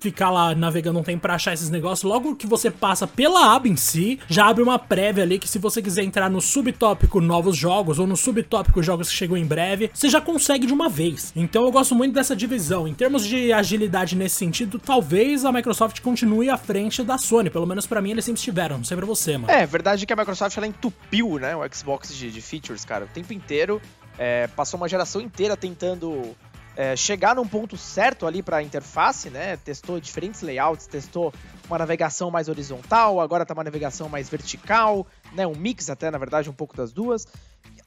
ficar 0.00 0.30
lá 0.30 0.54
navegando 0.54 0.98
um 0.98 1.02
tempo 1.02 1.22
pra 1.22 1.34
achar 1.34 1.52
esses 1.52 1.70
negócios. 1.70 2.08
Logo 2.08 2.36
que 2.36 2.46
você 2.46 2.70
passa 2.70 3.06
pela 3.06 3.54
aba 3.54 3.68
em 3.68 3.76
si, 3.76 4.18
já 4.28 4.46
abre 4.46 4.62
uma 4.62 4.78
prévia 4.78 5.24
ali 5.24 5.38
que 5.38 5.48
se 5.48 5.58
você 5.58 5.82
quiser 5.82 6.02
entrar 6.02 6.30
no 6.30 6.40
subtópico 6.40 7.20
novos 7.20 7.56
jogos 7.56 7.98
ou 7.98 8.06
no 8.06 8.16
subtópico 8.16 8.82
jogos 8.82 9.08
que 9.08 9.14
chegam 9.14 9.36
em 9.36 9.46
breve, 9.46 9.90
você 9.92 10.08
já 10.08 10.20
consegue 10.20 10.66
de 10.66 10.72
uma 10.72 10.88
vez. 10.88 11.32
Então 11.34 11.64
eu 11.64 11.70
gosto 11.70 11.94
muito 11.94 12.14
dessa 12.14 12.34
divisão. 12.34 12.86
Em 12.86 12.94
termos 12.94 13.24
de 13.24 13.52
agilidade 13.52 14.16
nesse 14.16 14.36
sentido, 14.36 14.78
talvez 14.78 15.44
a 15.44 15.52
Microsoft 15.52 16.00
continue 16.00 16.48
à 16.50 16.56
frente 16.56 17.02
da 17.02 17.18
Sony. 17.18 17.50
Pelo 17.50 17.66
menos 17.66 17.86
para 17.86 18.00
mim 18.00 18.10
eles 18.10 18.24
sempre 18.24 18.38
estiveram. 18.38 18.78
Não 18.78 18.84
sei 18.84 18.96
pra 18.96 19.06
você, 19.06 19.36
mano. 19.36 19.52
É, 19.52 19.66
verdade 19.66 20.06
que 20.06 20.12
a 20.12 20.16
Microsoft 20.16 20.56
ela 20.56 20.66
entupiu, 20.66 21.38
né, 21.38 21.54
o 21.56 21.60
Xbox 21.72 22.14
de, 22.14 22.30
de 22.30 22.40
features, 22.40 22.84
cara, 22.84 23.04
o 23.04 23.08
tempo 23.08 23.32
inteiro. 23.32 23.80
É, 24.18 24.48
passou 24.48 24.78
uma 24.78 24.88
geração 24.88 25.20
inteira 25.20 25.56
tentando 25.56 26.36
é, 26.76 26.94
chegar 26.94 27.34
num 27.36 27.46
ponto 27.46 27.76
certo 27.76 28.26
ali 28.26 28.42
para 28.42 28.58
a 28.58 28.62
interface, 28.62 29.30
né? 29.30 29.56
Testou 29.56 30.00
diferentes 30.00 30.42
layouts, 30.42 30.86
testou 30.86 31.32
uma 31.66 31.78
navegação 31.78 32.30
mais 32.30 32.48
horizontal, 32.48 33.20
agora 33.20 33.46
tá 33.46 33.54
uma 33.54 33.64
navegação 33.64 34.08
mais 34.08 34.28
vertical, 34.28 35.06
né? 35.32 35.46
Um 35.46 35.56
mix 35.56 35.88
até, 35.88 36.10
na 36.10 36.18
verdade, 36.18 36.50
um 36.50 36.52
pouco 36.52 36.76
das 36.76 36.92
duas. 36.92 37.26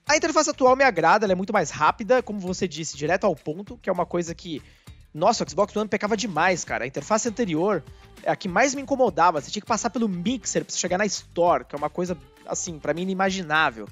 A 0.07 0.17
interface 0.17 0.49
atual 0.49 0.75
me 0.75 0.83
agrada, 0.83 1.25
ela 1.25 1.33
é 1.33 1.35
muito 1.35 1.53
mais 1.53 1.69
rápida, 1.69 2.23
como 2.23 2.39
você 2.39 2.67
disse, 2.67 2.97
direto 2.97 3.25
ao 3.25 3.35
ponto, 3.35 3.77
que 3.77 3.89
é 3.89 3.93
uma 3.93 4.05
coisa 4.05 4.33
que 4.33 4.61
nossa, 5.13 5.43
o 5.43 5.49
Xbox 5.49 5.75
One 5.75 5.89
pecava 5.89 6.15
demais, 6.15 6.63
cara. 6.63 6.85
A 6.85 6.87
interface 6.87 7.27
anterior 7.27 7.83
é 8.23 8.31
a 8.31 8.35
que 8.35 8.47
mais 8.47 8.73
me 8.73 8.81
incomodava. 8.81 9.41
Você 9.41 9.51
tinha 9.51 9.61
que 9.61 9.67
passar 9.67 9.89
pelo 9.89 10.07
mixer 10.07 10.63
pra 10.63 10.75
chegar 10.75 10.97
na 10.97 11.05
Store, 11.05 11.65
que 11.65 11.75
é 11.75 11.77
uma 11.77 11.89
coisa, 11.89 12.17
assim, 12.45 12.79
para 12.79 12.93
mim 12.93 13.01
inimaginável. 13.01 13.87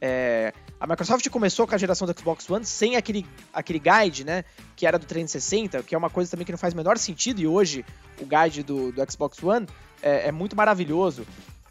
É, 0.00 0.52
a 0.82 0.86
Microsoft 0.88 1.28
começou 1.28 1.64
com 1.64 1.76
a 1.76 1.78
geração 1.78 2.08
do 2.08 2.18
Xbox 2.18 2.50
One 2.50 2.64
sem 2.64 2.96
aquele, 2.96 3.24
aquele 3.54 3.78
guide, 3.78 4.24
né? 4.24 4.44
Que 4.74 4.84
era 4.84 4.98
do 4.98 5.06
360, 5.06 5.80
que 5.84 5.94
é 5.94 5.98
uma 5.98 6.10
coisa 6.10 6.28
também 6.28 6.44
que 6.44 6.50
não 6.50 6.58
faz 6.58 6.74
o 6.74 6.76
menor 6.76 6.98
sentido, 6.98 7.40
e 7.40 7.46
hoje 7.46 7.84
o 8.20 8.26
guide 8.26 8.64
do, 8.64 8.90
do 8.90 9.00
Xbox 9.08 9.40
One 9.44 9.68
é, 10.02 10.26
é, 10.26 10.32
muito 10.32 10.56
maravilhoso. 10.56 11.24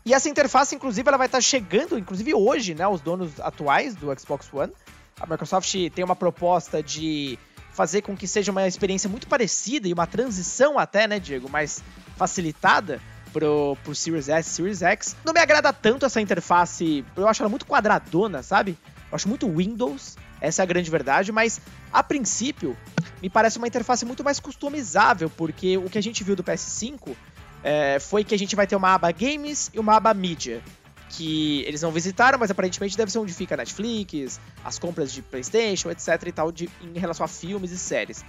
E 0.05 0.13
essa 0.13 0.29
interface, 0.29 0.73
inclusive, 0.73 1.05
ela 1.05 1.17
vai 1.17 1.27
estar 1.27 1.41
chegando, 1.41 1.99
inclusive 1.99 2.33
hoje, 2.33 2.73
né? 2.73 2.87
Os 2.87 3.01
donos 3.01 3.37
atuais 3.41 3.95
do 3.95 4.17
Xbox 4.17 4.47
One. 4.53 4.71
A 5.19 5.27
Microsoft 5.27 5.69
tem 5.93 6.05
uma 6.05 6.15
proposta 6.15 6.81
de 6.81 7.37
fazer 7.73 8.03
com 8.03 8.15
que 8.15 8.25
seja 8.25 8.49
uma 8.49 8.65
experiência 8.65 9.09
muito 9.09 9.27
parecida 9.27 9.89
e 9.89 9.93
uma 9.93 10.07
transição 10.07 10.79
até, 10.79 11.05
né, 11.05 11.19
Diego, 11.19 11.49
mais 11.49 11.83
facilitada 12.15 13.01
pro, 13.31 13.77
pro 13.83 13.95
Series 13.95 14.29
S, 14.29 14.49
Series 14.49 14.81
X. 14.81 15.15
Não 15.25 15.33
me 15.33 15.39
agrada 15.39 15.71
tanto 15.73 16.05
essa 16.05 16.21
interface, 16.21 17.05
eu 17.15 17.27
acho 17.27 17.41
ela 17.41 17.49
muito 17.49 17.65
quadradona, 17.65 18.43
sabe? 18.43 18.77
Eu 19.11 19.15
acho 19.15 19.27
muito 19.27 19.49
Windows, 19.49 20.17
essa 20.39 20.61
é 20.61 20.63
a 20.63 20.65
grande 20.65 20.89
verdade, 20.89 21.31
mas 21.31 21.61
a 21.91 22.01
princípio 22.01 22.75
me 23.21 23.29
parece 23.29 23.57
uma 23.57 23.67
interface 23.67 24.05
muito 24.05 24.23
mais 24.23 24.39
customizável, 24.39 25.29
porque 25.29 25.77
o 25.77 25.89
que 25.89 25.97
a 25.97 26.01
gente 26.01 26.23
viu 26.23 26.35
do 26.35 26.43
PS5 26.43 27.15
é, 27.63 27.99
foi 27.99 28.23
que 28.23 28.33
a 28.33 28.37
gente 28.37 28.55
vai 28.55 28.65
ter 28.65 28.75
uma 28.75 28.93
aba 28.93 29.11
Games 29.11 29.69
e 29.73 29.79
uma 29.79 29.95
aba 29.95 30.13
Mídia. 30.13 30.61
Que 31.09 31.61
eles 31.67 31.81
não 31.81 31.91
visitaram, 31.91 32.39
mas 32.39 32.49
aparentemente 32.49 32.95
deve 32.95 33.11
ser 33.11 33.19
onde 33.19 33.33
fica 33.33 33.53
a 33.53 33.57
Netflix, 33.57 34.39
as 34.63 34.79
compras 34.79 35.11
de 35.11 35.21
PlayStation, 35.21 35.91
etc 35.91 36.07
e 36.25 36.31
tal, 36.31 36.51
de, 36.53 36.69
em 36.81 36.97
relação 36.97 37.25
a 37.25 37.27
filmes 37.27 37.71
e 37.71 37.77
séries. 37.77 38.23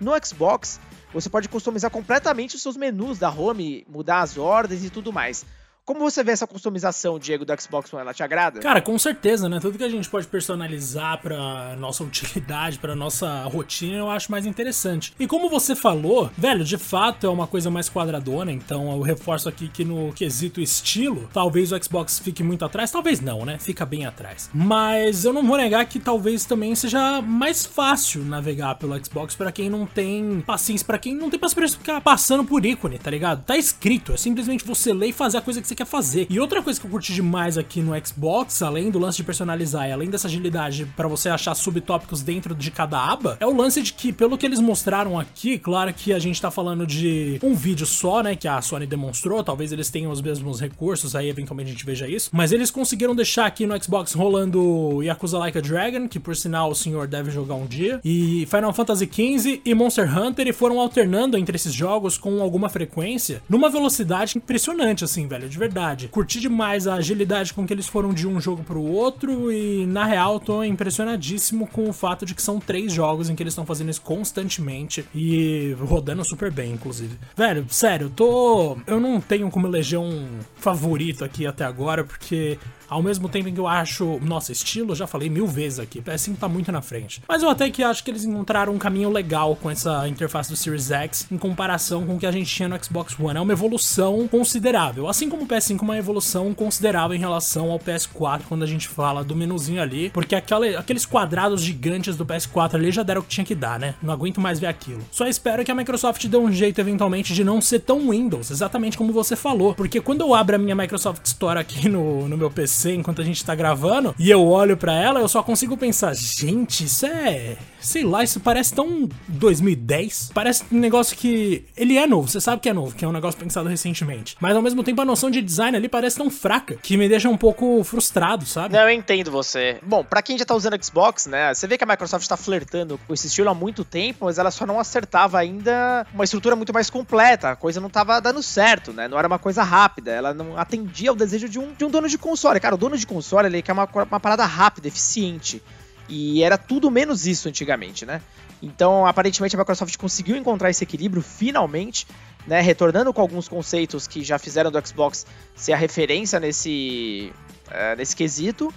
No 0.00 0.12
Xbox, 0.22 0.78
você 1.12 1.30
pode 1.30 1.48
customizar 1.48 1.90
completamente 1.90 2.56
os 2.56 2.62
seus 2.62 2.76
menus 2.76 3.18
da 3.18 3.30
home, 3.30 3.86
mudar 3.88 4.20
as 4.20 4.36
ordens 4.36 4.84
e 4.84 4.90
tudo 4.90 5.12
mais. 5.12 5.44
Como 5.86 6.00
você 6.00 6.24
vê 6.24 6.32
essa 6.32 6.48
customização, 6.48 7.16
Diego, 7.16 7.44
do 7.44 7.62
Xbox 7.62 7.92
One? 7.92 8.02
Ela 8.02 8.12
te 8.12 8.20
agrada? 8.20 8.58
Cara, 8.58 8.82
com 8.82 8.98
certeza, 8.98 9.48
né? 9.48 9.60
Tudo 9.60 9.78
que 9.78 9.84
a 9.84 9.88
gente 9.88 10.10
pode 10.10 10.26
personalizar 10.26 11.22
pra 11.22 11.76
nossa 11.78 12.02
utilidade, 12.04 12.80
pra 12.80 12.96
nossa 12.96 13.44
rotina, 13.44 13.98
eu 13.98 14.10
acho 14.10 14.28
mais 14.28 14.46
interessante. 14.46 15.14
E 15.16 15.28
como 15.28 15.48
você 15.48 15.76
falou, 15.76 16.28
velho, 16.36 16.64
de 16.64 16.76
fato 16.76 17.24
é 17.24 17.30
uma 17.30 17.46
coisa 17.46 17.70
mais 17.70 17.88
quadradona, 17.88 18.50
então 18.50 18.90
eu 18.90 19.00
reforço 19.00 19.48
aqui 19.48 19.68
que 19.68 19.84
no 19.84 20.12
quesito 20.12 20.60
estilo, 20.60 21.30
talvez 21.32 21.70
o 21.70 21.80
Xbox 21.80 22.18
fique 22.18 22.42
muito 22.42 22.64
atrás, 22.64 22.90
talvez 22.90 23.20
não, 23.20 23.44
né? 23.44 23.56
Fica 23.60 23.86
bem 23.86 24.06
atrás. 24.06 24.50
Mas 24.52 25.24
eu 25.24 25.32
não 25.32 25.46
vou 25.46 25.56
negar 25.56 25.86
que 25.86 26.00
talvez 26.00 26.44
também 26.44 26.74
seja 26.74 27.22
mais 27.22 27.64
fácil 27.64 28.24
navegar 28.24 28.74
pelo 28.74 28.98
Xbox 29.04 29.36
para 29.36 29.52
quem 29.52 29.70
não 29.70 29.86
tem 29.86 30.42
paciência, 30.44 30.84
para 30.84 30.98
quem 30.98 31.14
não 31.14 31.30
tem 31.30 31.38
paciência 31.38 31.78
ficar 31.78 32.00
passando 32.00 32.44
por 32.44 32.66
ícone, 32.66 32.98
tá 32.98 33.08
ligado? 33.08 33.44
Tá 33.44 33.56
escrito, 33.56 34.12
é 34.12 34.16
simplesmente 34.16 34.64
você 34.64 34.92
ler 34.92 35.10
e 35.10 35.12
fazer 35.12 35.38
a 35.38 35.40
coisa 35.40 35.62
que 35.62 35.68
você 35.68 35.75
quer 35.76 35.86
fazer. 35.86 36.26
E 36.28 36.40
outra 36.40 36.62
coisa 36.62 36.80
que 36.80 36.86
eu 36.86 36.90
curti 36.90 37.14
demais 37.14 37.56
aqui 37.56 37.80
no 37.80 37.92
Xbox, 38.04 38.62
além 38.62 38.90
do 38.90 38.98
lance 38.98 39.18
de 39.18 39.24
personalizar 39.24 39.88
e 39.88 39.92
além 39.92 40.10
dessa 40.10 40.26
agilidade 40.26 40.86
para 40.96 41.06
você 41.06 41.28
achar 41.28 41.54
subtópicos 41.54 42.22
dentro 42.22 42.54
de 42.54 42.70
cada 42.70 42.98
aba, 42.98 43.36
é 43.38 43.46
o 43.46 43.54
lance 43.54 43.82
de 43.82 43.92
que, 43.92 44.12
pelo 44.12 44.36
que 44.36 44.46
eles 44.46 44.58
mostraram 44.58 45.18
aqui, 45.18 45.58
claro 45.58 45.92
que 45.92 46.12
a 46.12 46.18
gente 46.18 46.40
tá 46.40 46.50
falando 46.50 46.86
de 46.86 47.38
um 47.42 47.54
vídeo 47.54 47.86
só, 47.86 48.22
né, 48.22 48.34
que 48.34 48.48
a 48.48 48.60
Sony 48.60 48.86
demonstrou, 48.86 49.44
talvez 49.44 49.70
eles 49.70 49.90
tenham 49.90 50.10
os 50.10 50.20
mesmos 50.20 50.60
recursos, 50.60 51.14
aí 51.14 51.28
eventualmente 51.28 51.70
a 51.70 51.72
gente 51.72 51.84
veja 51.84 52.08
isso, 52.08 52.30
mas 52.32 52.52
eles 52.52 52.70
conseguiram 52.70 53.14
deixar 53.14 53.46
aqui 53.46 53.66
no 53.66 53.82
Xbox 53.82 54.14
rolando 54.14 55.02
Yakuza 55.02 55.38
Like 55.38 55.58
a 55.58 55.60
Dragon, 55.60 56.08
que 56.08 56.18
por 56.18 56.34
sinal 56.34 56.70
o 56.70 56.74
senhor 56.74 57.06
deve 57.06 57.30
jogar 57.30 57.54
um 57.54 57.66
dia, 57.66 58.00
e 58.04 58.46
Final 58.50 58.72
Fantasy 58.72 59.06
XV 59.06 59.60
e 59.64 59.74
Monster 59.74 60.18
Hunter, 60.18 60.48
e 60.48 60.52
foram 60.52 60.80
alternando 60.80 61.36
entre 61.36 61.56
esses 61.56 61.72
jogos 61.72 62.16
com 62.16 62.40
alguma 62.40 62.68
frequência, 62.68 63.42
numa 63.48 63.68
velocidade 63.68 64.38
impressionante, 64.38 65.04
assim, 65.04 65.26
velho, 65.26 65.48
de 65.48 65.58
verdade 65.58 65.65
verdade. 65.66 66.08
Curti 66.08 66.40
demais 66.40 66.86
a 66.86 66.94
agilidade 66.94 67.52
com 67.52 67.66
que 67.66 67.72
eles 67.72 67.86
foram 67.86 68.12
de 68.12 68.26
um 68.26 68.40
jogo 68.40 68.62
pro 68.62 68.80
outro 68.80 69.52
e, 69.52 69.86
na 69.86 70.04
real, 70.04 70.38
tô 70.38 70.62
impressionadíssimo 70.62 71.66
com 71.66 71.88
o 71.88 71.92
fato 71.92 72.24
de 72.24 72.34
que 72.34 72.42
são 72.42 72.58
três 72.58 72.92
jogos 72.92 73.28
em 73.28 73.34
que 73.34 73.42
eles 73.42 73.52
estão 73.52 73.66
fazendo 73.66 73.90
isso 73.90 74.00
constantemente 74.00 75.04
e 75.14 75.76
rodando 75.80 76.24
super 76.24 76.50
bem, 76.50 76.72
inclusive. 76.72 77.18
Velho, 77.36 77.66
sério, 77.68 78.10
tô. 78.10 78.76
Eu 78.86 79.00
não 79.00 79.20
tenho 79.20 79.50
como 79.50 79.66
eleger 79.66 79.98
um 79.98 80.26
favorito 80.56 81.24
aqui 81.24 81.46
até 81.46 81.64
agora, 81.64 82.04
porque 82.04 82.58
ao 82.88 83.02
mesmo 83.02 83.28
tempo 83.28 83.48
em 83.48 83.54
que 83.54 83.60
eu 83.60 83.66
acho, 83.66 84.18
nossa, 84.22 84.52
estilo, 84.52 84.94
já 84.94 85.06
falei 85.06 85.28
mil 85.28 85.46
vezes 85.46 85.78
aqui, 85.78 86.00
PS5 86.00 86.36
tá 86.36 86.48
muito 86.48 86.70
na 86.70 86.82
frente. 86.82 87.22
Mas 87.28 87.42
eu 87.42 87.48
até 87.48 87.70
que 87.70 87.82
acho 87.82 88.02
que 88.04 88.10
eles 88.10 88.24
encontraram 88.24 88.72
um 88.72 88.78
caminho 88.78 89.10
legal 89.10 89.56
com 89.56 89.70
essa 89.70 90.08
interface 90.08 90.50
do 90.50 90.56
Series 90.56 90.90
X 90.90 91.26
em 91.30 91.38
comparação 91.38 92.06
com 92.06 92.16
o 92.16 92.18
que 92.18 92.26
a 92.26 92.32
gente 92.32 92.52
tinha 92.52 92.68
no 92.68 92.82
Xbox 92.82 93.18
One. 93.18 93.38
É 93.38 93.40
uma 93.40 93.52
evolução 93.52 94.28
considerável. 94.28 95.08
Assim 95.08 95.28
como 95.28 95.44
o 95.44 95.46
PS5 95.46 95.80
é 95.80 95.82
uma 95.82 95.98
evolução 95.98 96.54
considerável 96.54 97.16
em 97.16 97.20
relação 97.20 97.70
ao 97.70 97.78
PS4 97.78 98.42
quando 98.48 98.62
a 98.62 98.66
gente 98.66 98.88
fala 98.88 99.24
do 99.24 99.34
menuzinho 99.34 99.82
ali, 99.82 100.10
porque 100.10 100.34
aquela, 100.34 100.66
aqueles 100.78 101.04
quadrados 101.04 101.60
gigantes 101.60 102.16
do 102.16 102.24
PS4 102.24 102.74
ali 102.74 102.92
já 102.92 103.02
deram 103.02 103.20
o 103.20 103.24
que 103.24 103.30
tinha 103.30 103.44
que 103.44 103.54
dar, 103.54 103.78
né? 103.78 103.94
Não 104.02 104.12
aguento 104.12 104.40
mais 104.40 104.58
ver 104.58 104.66
aquilo. 104.66 105.02
Só 105.10 105.26
espero 105.26 105.64
que 105.64 105.70
a 105.70 105.74
Microsoft 105.74 106.24
dê 106.26 106.36
um 106.36 106.52
jeito 106.52 106.80
eventualmente 106.80 107.34
de 107.34 107.42
não 107.42 107.60
ser 107.60 107.80
tão 107.80 108.10
Windows, 108.10 108.50
exatamente 108.50 108.96
como 108.96 109.12
você 109.12 109.34
falou, 109.34 109.74
porque 109.74 110.00
quando 110.00 110.20
eu 110.20 110.34
abro 110.34 110.56
a 110.56 110.58
minha 110.58 110.74
Microsoft 110.74 111.24
Store 111.26 111.58
aqui 111.58 111.88
no, 111.88 112.28
no 112.28 112.36
meu 112.36 112.50
PC 112.50 112.75
enquanto 112.84 113.22
a 113.22 113.24
gente 113.24 113.44
tá 113.44 113.54
gravando 113.54 114.14
e 114.18 114.30
eu 114.30 114.46
olho 114.46 114.76
para 114.76 114.94
ela, 114.94 115.20
eu 115.20 115.28
só 115.28 115.42
consigo 115.42 115.76
pensar, 115.76 116.14
gente, 116.14 116.84
isso 116.84 117.06
é 117.06 117.56
sei 117.86 118.04
lá, 118.04 118.22
isso 118.22 118.40
parece 118.40 118.74
tão 118.74 119.08
2010. 119.28 120.32
Parece 120.34 120.64
um 120.72 120.78
negócio 120.78 121.16
que. 121.16 121.64
Ele 121.76 121.96
é 121.96 122.06
novo, 122.06 122.28
você 122.28 122.40
sabe 122.40 122.60
que 122.60 122.68
é 122.68 122.72
novo, 122.72 122.94
que 122.94 123.04
é 123.04 123.08
um 123.08 123.12
negócio 123.12 123.38
pensado 123.38 123.68
recentemente. 123.68 124.36
Mas 124.40 124.56
ao 124.56 124.62
mesmo 124.62 124.82
tempo 124.82 125.00
a 125.00 125.04
noção 125.04 125.30
de 125.30 125.40
design 125.40 125.76
ali 125.76 125.88
parece 125.88 126.16
tão 126.16 126.30
fraca 126.30 126.76
que 126.82 126.96
me 126.96 127.08
deixa 127.08 127.28
um 127.28 127.36
pouco 127.36 127.82
frustrado, 127.84 128.44
sabe? 128.44 128.74
Não, 128.74 128.82
eu 128.82 128.90
entendo 128.90 129.30
você. 129.30 129.78
Bom, 129.82 130.04
para 130.04 130.20
quem 130.20 130.36
já 130.36 130.44
tá 130.44 130.54
usando 130.54 130.82
Xbox, 130.82 131.26
né? 131.26 131.54
Você 131.54 131.66
vê 131.66 131.78
que 131.78 131.84
a 131.84 131.86
Microsoft 131.86 132.26
tá 132.26 132.36
flertando 132.36 132.98
com 133.06 133.14
esse 133.14 133.28
estilo 133.28 133.48
há 133.48 133.54
muito 133.54 133.84
tempo, 133.84 134.24
mas 134.24 134.38
ela 134.38 134.50
só 134.50 134.66
não 134.66 134.80
acertava 134.80 135.38
ainda 135.38 136.06
uma 136.12 136.24
estrutura 136.24 136.56
muito 136.56 136.72
mais 136.72 136.90
completa. 136.90 137.50
A 137.50 137.56
coisa 137.56 137.80
não 137.80 137.88
tava 137.88 138.20
dando 138.20 138.42
certo, 138.42 138.92
né? 138.92 139.06
Não 139.06 139.18
era 139.18 139.28
uma 139.28 139.38
coisa 139.38 139.62
rápida. 139.62 140.10
Ela 140.10 140.34
não 140.34 140.58
atendia 140.58 141.10
ao 141.10 141.16
desejo 141.16 141.48
de 141.48 141.58
um, 141.58 141.72
de 141.72 141.84
um 141.84 141.90
dono 141.90 142.08
de 142.08 142.18
console. 142.18 142.58
Cara, 142.58 142.74
o 142.74 142.78
dono 142.78 142.96
de 142.96 143.06
console 143.06 143.46
ele 143.46 143.62
quer 143.62 143.72
uma, 143.72 143.88
uma 144.10 144.20
parada 144.20 144.44
rápida, 144.44 144.88
eficiente. 144.88 145.62
E 146.08 146.42
era 146.42 146.56
tudo 146.56 146.90
menos 146.90 147.26
isso 147.26 147.48
antigamente, 147.48 148.06
né? 148.06 148.22
Então, 148.62 149.06
aparentemente, 149.06 149.54
a 149.54 149.58
Microsoft 149.58 149.96
conseguiu 149.96 150.36
encontrar 150.36 150.70
esse 150.70 150.82
equilíbrio 150.82 151.22
finalmente, 151.22 152.06
né? 152.46 152.60
Retornando 152.60 153.12
com 153.12 153.20
alguns 153.20 153.48
conceitos 153.48 154.06
que 154.06 154.22
já 154.22 154.38
fizeram 154.38 154.70
do 154.70 154.86
Xbox 154.86 155.26
ser 155.54 155.72
a 155.72 155.76
referência 155.76 156.40
nesse, 156.40 157.32
uh, 157.68 157.96
nesse 157.96 158.14
quesito. 158.14 158.72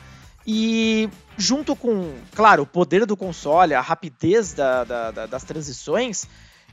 E 0.45 1.09
junto 1.37 1.75
com, 1.75 2.13
claro, 2.33 2.63
o 2.63 2.65
poder 2.65 3.05
do 3.05 3.15
console, 3.15 3.73
a 3.73 3.81
rapidez 3.81 4.53
da, 4.53 4.83
da, 4.83 5.11
da, 5.11 5.25
das 5.27 5.43
transições, 5.43 6.25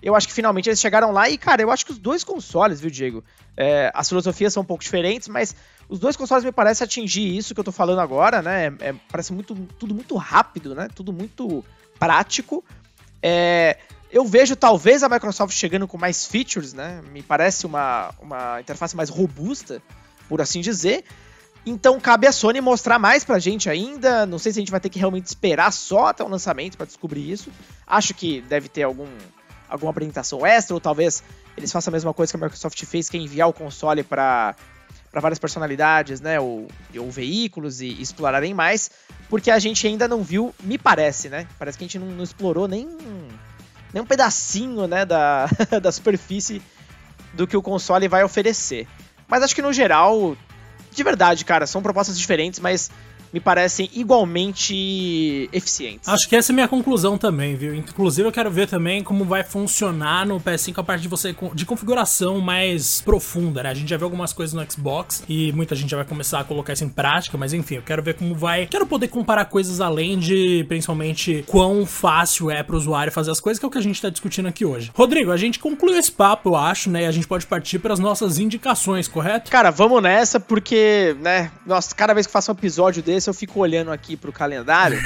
eu 0.03 0.15
acho 0.15 0.27
que 0.27 0.33
finalmente 0.33 0.69
eles 0.69 0.81
chegaram 0.81 1.13
lá. 1.13 1.29
E, 1.29 1.37
cara, 1.37 1.63
eu 1.63 1.71
acho 1.71 1.85
que 1.85 1.93
os 1.93 1.99
dois 1.99 2.25
consoles, 2.25 2.81
viu, 2.81 2.91
Diego? 2.91 3.25
É, 3.57 3.91
as 3.95 4.09
filosofias 4.09 4.53
são 4.53 4.63
um 4.63 4.67
pouco 4.67 4.83
diferentes, 4.83 5.29
mas 5.29 5.55
os 5.89 5.99
dois 5.99 6.17
consoles 6.17 6.45
me 6.45 6.53
parecem 6.53 6.85
atingir 6.85 7.37
isso 7.37 7.55
que 7.55 7.61
eu 7.61 7.65
tô 7.65 7.73
falando 7.73 8.01
agora, 8.01 8.43
né? 8.43 8.67
É, 8.81 8.95
parece 9.11 9.33
muito, 9.33 9.55
tudo 9.79 9.95
muito 9.95 10.17
rápido, 10.17 10.75
né? 10.75 10.89
Tudo 10.95 11.13
muito 11.13 11.65
prático. 11.99 12.65
É, 13.23 13.79
eu 14.11 14.25
vejo 14.25 14.57
talvez 14.57 15.03
a 15.03 15.09
Microsoft 15.09 15.55
chegando 15.55 15.87
com 15.87 15.97
mais 15.99 16.27
features, 16.27 16.73
né? 16.73 17.01
Me 17.13 17.23
parece 17.23 17.67
uma, 17.67 18.13
uma 18.21 18.61
interface 18.61 18.97
mais 18.97 19.09
robusta, 19.09 19.81
por 20.29 20.41
assim 20.41 20.61
dizer. 20.61 21.05
Então 21.65 21.99
cabe 21.99 22.27
a 22.27 22.33
Sony 22.33 22.61
mostrar 22.61 22.99
mais 22.99 23.25
pra 23.25 23.39
gente 23.39 23.69
ainda. 23.69 24.25
Não 24.27 24.39
sei 24.39 24.53
se 24.53 24.59
a 24.59 24.63
gente 24.63 24.71
vai 24.71 24.81
ter 24.81 24.89
que 24.89 24.99
realmente 24.99 25.27
esperar 25.27 25.73
só 25.73 26.07
até 26.07 26.23
o 26.23 26.29
lançamento 26.29 26.77
para 26.77 26.87
descobrir 26.87 27.31
isso. 27.31 27.51
Acho 27.87 28.15
que 28.15 28.41
deve 28.43 28.69
ter 28.69 28.85
algum, 28.85 29.09
alguma 29.69 29.91
apresentação 29.91 30.47
extra, 30.47 30.75
ou 30.75 30.81
talvez 30.81 31.23
eles 31.57 31.73
façam 31.73 31.91
a 31.91 31.95
mesma 31.95 32.15
coisa 32.15 32.33
que 32.33 32.37
a 32.37 32.41
Microsoft 32.41 32.85
fez, 32.85 33.09
que 33.09 33.17
é 33.17 33.21
enviar 33.21 33.49
o 33.49 33.53
console 33.53 34.05
para 34.05 34.55
para 35.17 35.23
várias 35.23 35.39
personalidades, 35.39 36.21
né, 36.21 36.39
ou, 36.39 36.69
ou 36.99 37.11
veículos 37.11 37.81
e, 37.81 37.87
explorarem 38.03 38.53
mais, 38.53 38.91
porque 39.31 39.51
a 39.51 39.59
gente 39.59 39.87
ainda 39.87 40.07
não 40.07 40.23
viu, 40.23 40.55
me 40.63 40.77
parece, 40.77 41.31
né, 41.31 41.49
parece 41.59 41.79
que 41.79 41.85
a 41.85 41.87
gente 41.87 41.99
não, 41.99 42.09
não 42.09 42.23
explorou 42.23 42.69
nem, 42.69 42.87
nem 43.95 44.03
um 44.03 44.05
pedacinho, 44.05 44.87
né, 44.87 45.07
da, 45.07 45.49
da 45.81 45.91
superfície 45.91 46.61
do 47.33 47.47
que 47.47 47.57
o 47.57 47.63
console 47.63 48.09
vai 48.09 48.25
oferecer. 48.25 48.87
Mas 49.27 49.43
acho 49.43 49.55
que 49.55 49.63
no 49.63 49.73
geral, 49.73 50.37
de 50.93 51.03
verdade, 51.03 51.47
cara, 51.47 51.67
são 51.67 51.81
propostas 51.81 52.19
diferentes, 52.19 52.61
mas 52.61 52.91
me 53.33 53.41
parecem 53.41 53.91
igualmente 53.95 55.49
eficientes. 55.53 56.09
Acho 56.09 56.29
que 56.29 56.37
essa 56.37 56.53
é 56.53 56.53
a 56.53 56.55
minha 56.55 56.69
conclusão 56.69 57.19
também, 57.19 57.55
viu? 57.55 57.75
Inclusive 57.75 58.29
eu 58.29 58.33
quero 58.33 58.51
ver 58.51 58.69
também 58.69 59.03
como 59.03 59.25
vai 59.25 59.43
funcionar 59.43 60.27
no 60.27 60.41
PS5 60.41 60.79
a 60.79 60.83
parte 60.83 61.03
de 61.03 61.09
você 61.09 61.35
de 61.55 61.67
configuração 61.67 62.41
mais 62.41 63.01
profunda, 63.01 63.63
né? 63.63 63.71
A 63.71 63.75
gente 63.75 63.89
já 63.89 63.97
viu 63.97 64.07
algumas 64.07 64.33
coisas 64.33 64.55
no 64.55 64.71
Xbox 64.71 65.23
e 65.29 65.53
muita 65.53 65.75
gente 65.75 65.91
já 65.91 65.97
vai 65.97 66.07
começar 66.07 66.41
a 66.41 66.45
colocar 66.45 66.73
isso 66.73 66.85
em 66.85 66.89
prática, 66.89 67.37
mas 67.37 67.53
enfim, 67.53 67.77
eu 67.77 67.83
quero 67.83 68.03
ver 68.03 68.15
como 68.15 68.35
vai. 68.35 68.67
Quero 68.67 68.87
poder 68.87 69.09
comparar 69.09 69.45
coisas 69.47 69.81
além 69.81 70.19
de 70.19 70.65
principalmente 70.69 71.45
quão 71.47 71.85
fácil 71.87 72.51
é 72.51 72.63
pro 72.63 72.77
usuário 72.77 73.13
fazer 73.13 73.31
as 73.31 73.41
coisas, 73.41 73.59
que 73.59 73.65
é 73.65 73.69
o 73.69 73.71
que 73.71 73.79
a 73.79 73.83
gente 73.83 74.01
tá 74.01 74.09
discutindo 74.09 74.47
aqui 74.49 74.65
hoje. 74.65 74.91
Rodrigo, 74.95 75.31
a 75.31 75.37
gente 75.37 75.59
concluiu 75.59 75.99
esse 75.99 76.13
papo, 76.13 76.51
eu 76.51 76.57
acho, 76.57 76.91
né? 76.91 77.03
E 77.03 77.07
a 77.07 77.13
gente 77.13 77.27
pode 77.27 77.47
partir 77.47 77.79
para 77.79 77.93
as 77.93 77.99
nossas 77.99 78.39
indicações, 78.39 79.09
correto? 79.09 79.51
Cara, 79.51 79.71
vamos 79.71 80.03
nessa 80.03 80.39
porque, 80.39 81.17
né, 81.21 81.51
nossa, 81.67 81.95
cada 81.95 82.15
vez 82.15 82.27
que 82.27 82.33
faço 82.33 82.51
um 82.51 82.55
episódio 82.55 83.03
desse 83.03 83.16
eu 83.25 83.35
fico 83.35 83.61
olhando 83.61 83.91
aqui 83.91 84.17
pro 84.17 84.33
calendário 84.33 84.99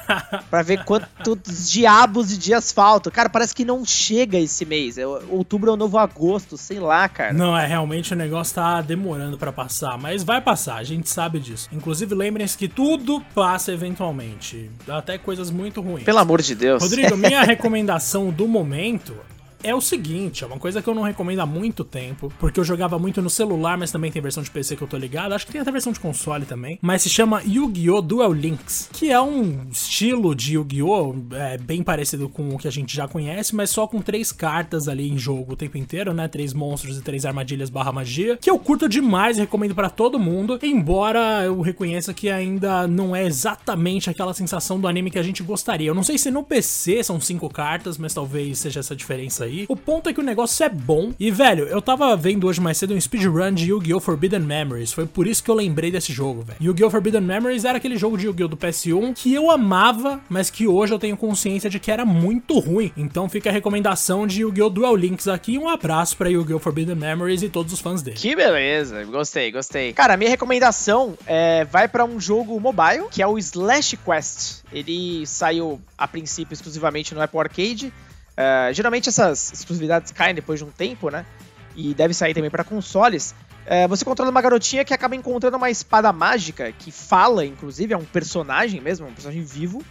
para 0.50 0.62
ver 0.62 0.84
quantos 0.84 1.70
diabos 1.70 2.28
de 2.28 2.38
dias 2.38 2.72
faltam. 2.72 3.12
Cara, 3.12 3.28
parece 3.28 3.54
que 3.54 3.64
não 3.64 3.84
chega 3.84 4.38
esse 4.38 4.64
mês. 4.64 4.96
É, 4.96 5.06
outubro 5.06 5.70
é 5.70 5.74
o 5.74 5.76
novo 5.76 5.98
agosto, 5.98 6.56
sei 6.56 6.78
lá, 6.78 7.08
cara. 7.08 7.32
Não, 7.32 7.56
é 7.56 7.66
realmente 7.66 8.12
o 8.12 8.16
negócio 8.16 8.54
tá 8.54 8.80
demorando 8.80 9.36
para 9.36 9.52
passar, 9.52 9.98
mas 9.98 10.22
vai 10.22 10.40
passar, 10.40 10.76
a 10.76 10.84
gente 10.84 11.08
sabe 11.10 11.38
disso. 11.38 11.68
Inclusive, 11.72 12.14
lembrem-se 12.14 12.56
que 12.56 12.68
tudo 12.68 13.20
passa 13.34 13.72
eventualmente, 13.72 14.70
até 14.88 15.18
coisas 15.18 15.50
muito 15.50 15.80
ruins. 15.80 16.04
Pelo 16.04 16.18
amor 16.18 16.40
de 16.40 16.54
Deus. 16.54 16.82
Rodrigo, 16.82 17.16
minha 17.16 17.42
recomendação 17.44 18.30
do 18.30 18.46
momento 18.46 19.14
é 19.62 19.74
o 19.74 19.80
seguinte, 19.80 20.44
é 20.44 20.46
uma 20.46 20.58
coisa 20.58 20.80
que 20.80 20.88
eu 20.88 20.94
não 20.94 21.02
recomendo 21.02 21.40
há 21.40 21.46
muito 21.46 21.84
tempo, 21.84 22.32
porque 22.38 22.60
eu 22.60 22.64
jogava 22.64 22.98
muito 22.98 23.20
no 23.20 23.30
celular, 23.30 23.76
mas 23.76 23.90
também 23.90 24.10
tem 24.10 24.22
versão 24.22 24.42
de 24.42 24.50
PC 24.50 24.76
que 24.76 24.82
eu 24.82 24.88
tô 24.88 24.96
ligado, 24.96 25.32
acho 25.32 25.46
que 25.46 25.52
tem 25.52 25.60
até 25.60 25.70
versão 25.70 25.92
de 25.92 26.00
console 26.00 26.46
também, 26.46 26.78
mas 26.80 27.02
se 27.02 27.08
chama 27.08 27.42
Yu-Gi-Oh! 27.42 28.00
Duel 28.00 28.32
Links, 28.32 28.88
que 28.92 29.10
é 29.10 29.20
um 29.20 29.66
estilo 29.70 30.34
de 30.34 30.54
Yu-Gi-Oh! 30.54 31.14
É, 31.32 31.58
bem 31.58 31.82
parecido 31.82 32.28
com 32.28 32.54
o 32.54 32.58
que 32.58 32.68
a 32.68 32.72
gente 32.72 32.94
já 32.94 33.08
conhece, 33.08 33.54
mas 33.54 33.70
só 33.70 33.86
com 33.86 34.00
três 34.00 34.30
cartas 34.32 34.88
ali 34.88 35.08
em 35.08 35.18
jogo 35.18 35.52
o 35.52 35.56
tempo 35.56 35.76
inteiro, 35.76 36.12
né? 36.12 36.28
Três 36.28 36.52
monstros 36.52 36.98
e 36.98 37.02
três 37.02 37.24
armadilhas 37.24 37.70
barra 37.70 37.92
magia, 37.92 38.36
que 38.36 38.50
eu 38.50 38.58
curto 38.58 38.88
demais 38.88 39.36
e 39.36 39.40
recomendo 39.40 39.74
para 39.74 39.90
todo 39.90 40.18
mundo, 40.18 40.58
embora 40.62 41.44
eu 41.44 41.60
reconheça 41.60 42.14
que 42.14 42.30
ainda 42.30 42.86
não 42.86 43.14
é 43.14 43.24
exatamente 43.24 44.10
aquela 44.10 44.34
sensação 44.34 44.78
do 44.80 44.86
anime 44.86 45.10
que 45.10 45.18
a 45.18 45.22
gente 45.22 45.42
gostaria. 45.42 45.88
Eu 45.88 45.94
não 45.94 46.02
sei 46.02 46.18
se 46.18 46.30
no 46.30 46.42
PC 46.42 47.02
são 47.02 47.20
cinco 47.20 47.48
cartas, 47.48 47.98
mas 47.98 48.14
talvez 48.14 48.58
seja 48.58 48.80
essa 48.80 48.94
diferença 48.94 49.44
aí. 49.44 49.47
O 49.68 49.76
ponto 49.76 50.08
é 50.08 50.12
que 50.12 50.20
o 50.20 50.24
negócio 50.24 50.64
é 50.64 50.68
bom. 50.68 51.12
E, 51.18 51.30
velho, 51.30 51.64
eu 51.66 51.80
tava 51.80 52.16
vendo 52.16 52.46
hoje 52.46 52.60
mais 52.60 52.78
cedo 52.78 52.94
um 52.94 53.00
speedrun 53.00 53.52
de 53.52 53.70
Yu-Gi-Oh! 53.70 54.00
Forbidden 54.00 54.40
Memories. 54.40 54.92
Foi 54.92 55.06
por 55.06 55.26
isso 55.26 55.42
que 55.42 55.50
eu 55.50 55.54
lembrei 55.54 55.90
desse 55.90 56.12
jogo, 56.12 56.42
velho. 56.42 56.58
Yu-Gi-Oh! 56.60 56.90
Forbidden 56.90 57.20
Memories 57.20 57.64
era 57.64 57.78
aquele 57.78 57.96
jogo 57.96 58.16
de 58.16 58.26
Yu-Gi-Oh! 58.26 58.48
do 58.48 58.56
PS1 58.56 59.14
que 59.14 59.32
eu 59.32 59.50
amava, 59.50 60.20
mas 60.28 60.50
que 60.50 60.66
hoje 60.66 60.92
eu 60.92 60.98
tenho 60.98 61.16
consciência 61.16 61.68
de 61.70 61.78
que 61.78 61.90
era 61.90 62.04
muito 62.04 62.58
ruim. 62.58 62.92
Então 62.96 63.28
fica 63.28 63.50
a 63.50 63.52
recomendação 63.52 64.26
de 64.26 64.42
Yu-Gi-Oh! 64.42 64.70
Duel 64.70 64.96
Links 64.96 65.28
aqui. 65.28 65.58
Um 65.58 65.68
abraço 65.68 66.16
pra 66.16 66.28
Yu-Gi-Oh! 66.28 66.58
Forbidden 66.58 66.96
Memories 66.96 67.42
e 67.42 67.48
todos 67.48 67.72
os 67.72 67.80
fãs 67.80 68.02
dele. 68.02 68.16
Que 68.16 68.34
beleza, 68.34 69.04
gostei, 69.04 69.50
gostei. 69.50 69.92
Cara, 69.92 70.16
minha 70.16 70.30
recomendação 70.30 71.16
é, 71.26 71.64
vai 71.64 71.88
para 71.88 72.04
um 72.04 72.20
jogo 72.20 72.58
mobile, 72.60 73.06
que 73.10 73.22
é 73.22 73.26
o 73.26 73.38
Slash 73.38 73.96
Quest. 73.98 74.62
Ele 74.72 75.26
saiu 75.26 75.80
a 75.96 76.06
princípio 76.06 76.52
exclusivamente 76.52 77.14
no 77.14 77.22
Apple 77.22 77.40
Arcade. 77.40 77.92
Uh, 78.38 78.72
geralmente 78.72 79.08
essas 79.08 79.52
exclusividades 79.52 80.12
caem 80.12 80.32
depois 80.32 80.60
de 80.60 80.64
um 80.64 80.70
tempo, 80.70 81.10
né? 81.10 81.26
E 81.74 81.92
deve 81.92 82.14
sair 82.14 82.34
também 82.34 82.50
para 82.50 82.62
consoles. 82.62 83.34
Uh, 83.66 83.88
você 83.88 84.04
controla 84.04 84.30
uma 84.30 84.40
garotinha 84.40 84.84
que 84.84 84.94
acaba 84.94 85.16
encontrando 85.16 85.56
uma 85.56 85.68
espada 85.70 86.12
mágica 86.12 86.70
que 86.70 86.92
fala, 86.92 87.44
inclusive, 87.44 87.92
é 87.92 87.96
um 87.96 88.04
personagem 88.04 88.80
mesmo, 88.80 89.08
um 89.08 89.12
personagem 89.12 89.42
vivo. 89.42 89.82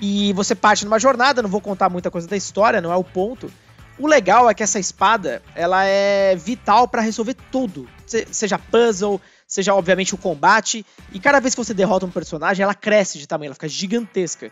E 0.00 0.32
você 0.32 0.54
parte 0.54 0.84
numa 0.84 0.98
jornada, 0.98 1.40
não 1.40 1.48
vou 1.48 1.60
contar 1.60 1.88
muita 1.88 2.10
coisa 2.10 2.26
da 2.26 2.36
história, 2.36 2.80
não 2.80 2.92
é 2.92 2.96
o 2.96 3.04
ponto. 3.04 3.50
O 3.98 4.06
legal 4.06 4.50
é 4.50 4.52
que 4.52 4.62
essa 4.64 4.80
espada, 4.80 5.40
ela 5.54 5.84
é 5.84 6.34
vital 6.36 6.88
para 6.88 7.00
resolver 7.00 7.34
tudo, 7.50 7.88
Se, 8.04 8.26
seja 8.30 8.58
puzzle, 8.58 9.20
seja 9.46 9.74
obviamente 9.74 10.12
o 10.14 10.18
combate. 10.18 10.84
E 11.12 11.20
cada 11.20 11.40
vez 11.40 11.54
que 11.54 11.64
você 11.64 11.72
derrota 11.72 12.04
um 12.04 12.10
personagem, 12.10 12.62
ela 12.62 12.74
cresce 12.74 13.18
de 13.18 13.26
tamanho, 13.26 13.48
ela 13.48 13.54
fica 13.54 13.68
gigantesca. 13.68 14.50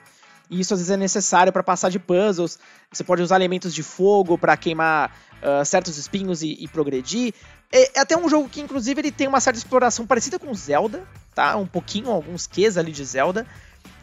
E 0.51 0.61
isso 0.61 0.75
às 0.75 0.81
vezes 0.81 0.91
é 0.91 0.97
necessário 0.97 1.53
para 1.53 1.63
passar 1.63 1.89
de 1.89 1.99
puzzles. 1.99 2.59
Você 2.93 3.03
pode 3.03 3.23
usar 3.23 3.37
elementos 3.37 3.75
de 3.75 3.83
fogo 3.83 4.37
para 4.37 4.57
queimar 4.57 5.17
uh, 5.43 5.65
certos 5.65 5.97
espinhos 5.99 6.43
e, 6.43 6.57
e 6.61 6.69
progredir. 6.69 7.35
É, 7.73 7.99
é, 7.99 8.01
até 8.01 8.17
um 8.17 8.29
jogo 8.29 8.49
que, 8.49 8.61
inclusive, 8.61 9.01
ele 9.01 9.11
tem 9.11 9.27
uma 9.27 9.41
certa 9.41 9.59
exploração 9.59 10.07
parecida 10.07 10.39
com 10.39 10.53
Zelda, 10.55 11.03
tá? 11.35 11.57
Um 11.57 11.67
pouquinho, 11.67 12.11
alguns 12.11 12.47
Qs 12.47 12.77
ali 12.77 12.93
de 12.93 13.05
Zelda. 13.05 13.47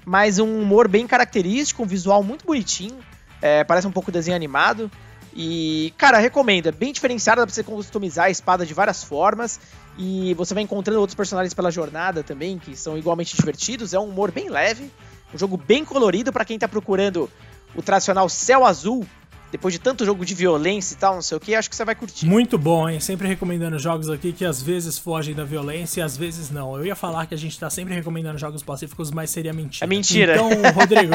Mas 0.06 0.39
um 0.39 0.62
humor 0.62 0.88
bem 0.88 1.06
característico, 1.06 1.84
um 1.84 1.86
visual 1.86 2.23
muito 2.23 2.45
bonitinho. 2.45 2.99
É, 3.41 3.63
parece 3.63 3.88
um 3.88 3.91
pouco 3.91 4.12
desenho 4.12 4.36
animado. 4.36 4.91
E, 5.34 5.93
cara, 5.97 6.17
recomendo. 6.17 6.67
É 6.67 6.71
bem 6.71 6.91
diferenciado, 6.91 7.41
dá 7.41 7.47
pra 7.47 7.54
você 7.54 7.63
customizar 7.63 8.25
a 8.25 8.30
espada 8.30 8.65
de 8.65 8.73
várias 8.73 9.04
formas. 9.04 9.60
E 9.97 10.34
você 10.34 10.54
vai 10.54 10.63
encontrando 10.63 10.99
outros 10.99 11.15
personagens 11.15 11.54
pela 11.54 11.71
jornada 11.71 12.23
também, 12.23 12.58
que 12.58 12.75
são 12.75 12.97
igualmente 12.97 13.36
divertidos. 13.36 13.93
É 13.93 13.99
um 13.99 14.10
humor 14.10 14.32
bem 14.32 14.49
leve. 14.49 14.91
Um 15.33 15.37
jogo 15.37 15.57
bem 15.57 15.85
colorido 15.85 16.31
para 16.31 16.45
quem 16.45 16.59
tá 16.59 16.67
procurando 16.67 17.29
o 17.75 17.81
tradicional 17.81 18.27
céu 18.27 18.65
azul 18.65 19.05
depois 19.51 19.73
de 19.73 19.79
tanto 19.79 20.05
jogo 20.05 20.25
de 20.25 20.33
violência 20.33 20.93
e 20.93 20.97
tal, 20.97 21.15
não 21.15 21.21
sei 21.21 21.37
o 21.37 21.39
que, 21.39 21.53
acho 21.53 21.69
que 21.69 21.75
você 21.75 21.85
vai 21.85 21.95
curtir. 21.95 22.25
Muito 22.25 22.57
bom, 22.57 22.87
hein? 22.89 22.99
Sempre 22.99 23.27
recomendando 23.27 23.77
jogos 23.77 24.09
aqui 24.09 24.31
que 24.31 24.45
às 24.45 24.61
vezes 24.61 24.97
fogem 24.97 25.35
da 25.35 25.43
violência 25.43 25.99
e 25.99 26.03
às 26.03 26.15
vezes 26.15 26.49
não. 26.49 26.77
Eu 26.77 26.85
ia 26.85 26.95
falar 26.95 27.25
que 27.25 27.33
a 27.33 27.37
gente 27.37 27.59
tá 27.59 27.69
sempre 27.69 27.93
recomendando 27.93 28.37
jogos 28.37 28.63
pacíficos, 28.63 29.11
mas 29.11 29.29
seria 29.29 29.53
mentira. 29.53 29.85
É 29.85 29.87
mentira. 29.87 30.35
Então, 30.35 30.49
Rodrigo, 30.73 31.13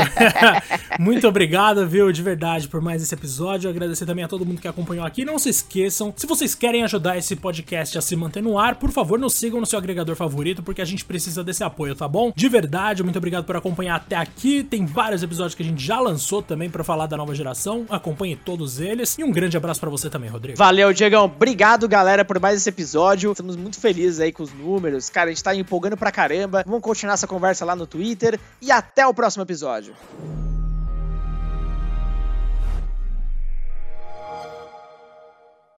muito 1.01 1.27
obrigado, 1.27 1.87
viu, 1.87 2.13
de 2.13 2.23
verdade, 2.23 2.69
por 2.69 2.81
mais 2.81 3.03
esse 3.03 3.15
episódio. 3.15 3.71
Agradecer 3.71 4.07
também 4.07 4.25
a 4.25 4.29
todo 4.29 4.45
mundo 4.45 4.61
que 4.61 4.69
acompanhou 4.69 5.07
aqui. 5.07 5.25
Não 5.25 5.39
se 5.39 5.49
esqueçam, 5.49 6.13
se 6.17 6.27
vocês 6.27 6.55
querem 6.55 6.83
ajudar 6.85 7.17
esse 7.17 7.35
podcast 7.37 7.97
a 7.97 8.01
se 8.01 8.15
manter 8.17 8.43
no 8.43 8.59
ar, 8.59 8.77
por 8.77 8.91
favor, 8.91 9.19
nos 9.19 9.35
sigam 9.35 9.61
no 9.61 9.67
seu 9.67 9.79
agregador 9.79 10.15
favorito, 10.15 10.63
porque 10.63 10.83
a 10.83 10.85
gente 10.85 11.05
precisa 11.05 11.43
desse 11.43 11.65
apoio, 11.65 11.95
tá 11.95 12.07
bom? 12.07 12.33
De 12.35 12.49
verdade, 12.49 13.03
muito 13.03 13.17
obrigado 13.17 13.45
por 13.45 13.57
acompanhar 13.57 13.97
até 13.97 14.17
aqui. 14.17 14.63
Tem 14.63 14.85
vários 14.85 15.23
episódios 15.23 15.55
que 15.55 15.63
a 15.63 15.67
gente 15.67 15.83
já 15.83 16.01
lançou 16.01 16.43
também 16.43 16.69
para 16.69 16.85
falar 16.85 17.07
da 17.07 17.17
nova 17.17 17.35
geração. 17.35 17.87
Acompanhe 17.89 18.26
acompanhe 18.27 18.37
todos 18.37 18.81
eles. 18.81 19.17
E 19.19 19.25
um 19.25 19.31
grande 19.31 19.57
abraço 19.57 19.79
para 19.79 19.91
você 19.91 20.11
também, 20.11 20.29
Rodrigo. 20.29 20.59
Valeu, 20.59 20.93
Diegão. 20.93 21.25
Obrigado, 21.25 21.89
galera, 21.89 22.25
por 22.25 22.41
mais 22.41 22.57
esse 22.57 22.69
episódio. 22.69 23.31
Estamos 23.31 23.57
muito 23.57 23.79
felizes 23.79 24.21
aí 24.21 24.33
com 24.33 24.43
os 24.43 24.53
números. 24.53 25.09
Cara, 25.09 25.31
a 25.31 25.33
gente 25.33 25.45
tá 25.45 25.55
empolgando 25.55 25.97
pra 25.97 26.11
caramba. 26.11 26.65
Vamos 26.67 26.83
continuar 26.83 27.15
essa 27.15 27.27
conversa 27.27 27.65
lá 27.65 27.77
no 27.77 27.87
Twitter. 27.87 28.39
E 28.61 28.71
até 28.71 29.07
o 29.07 29.15
próximo 29.15 29.45
episódio. 29.45 29.95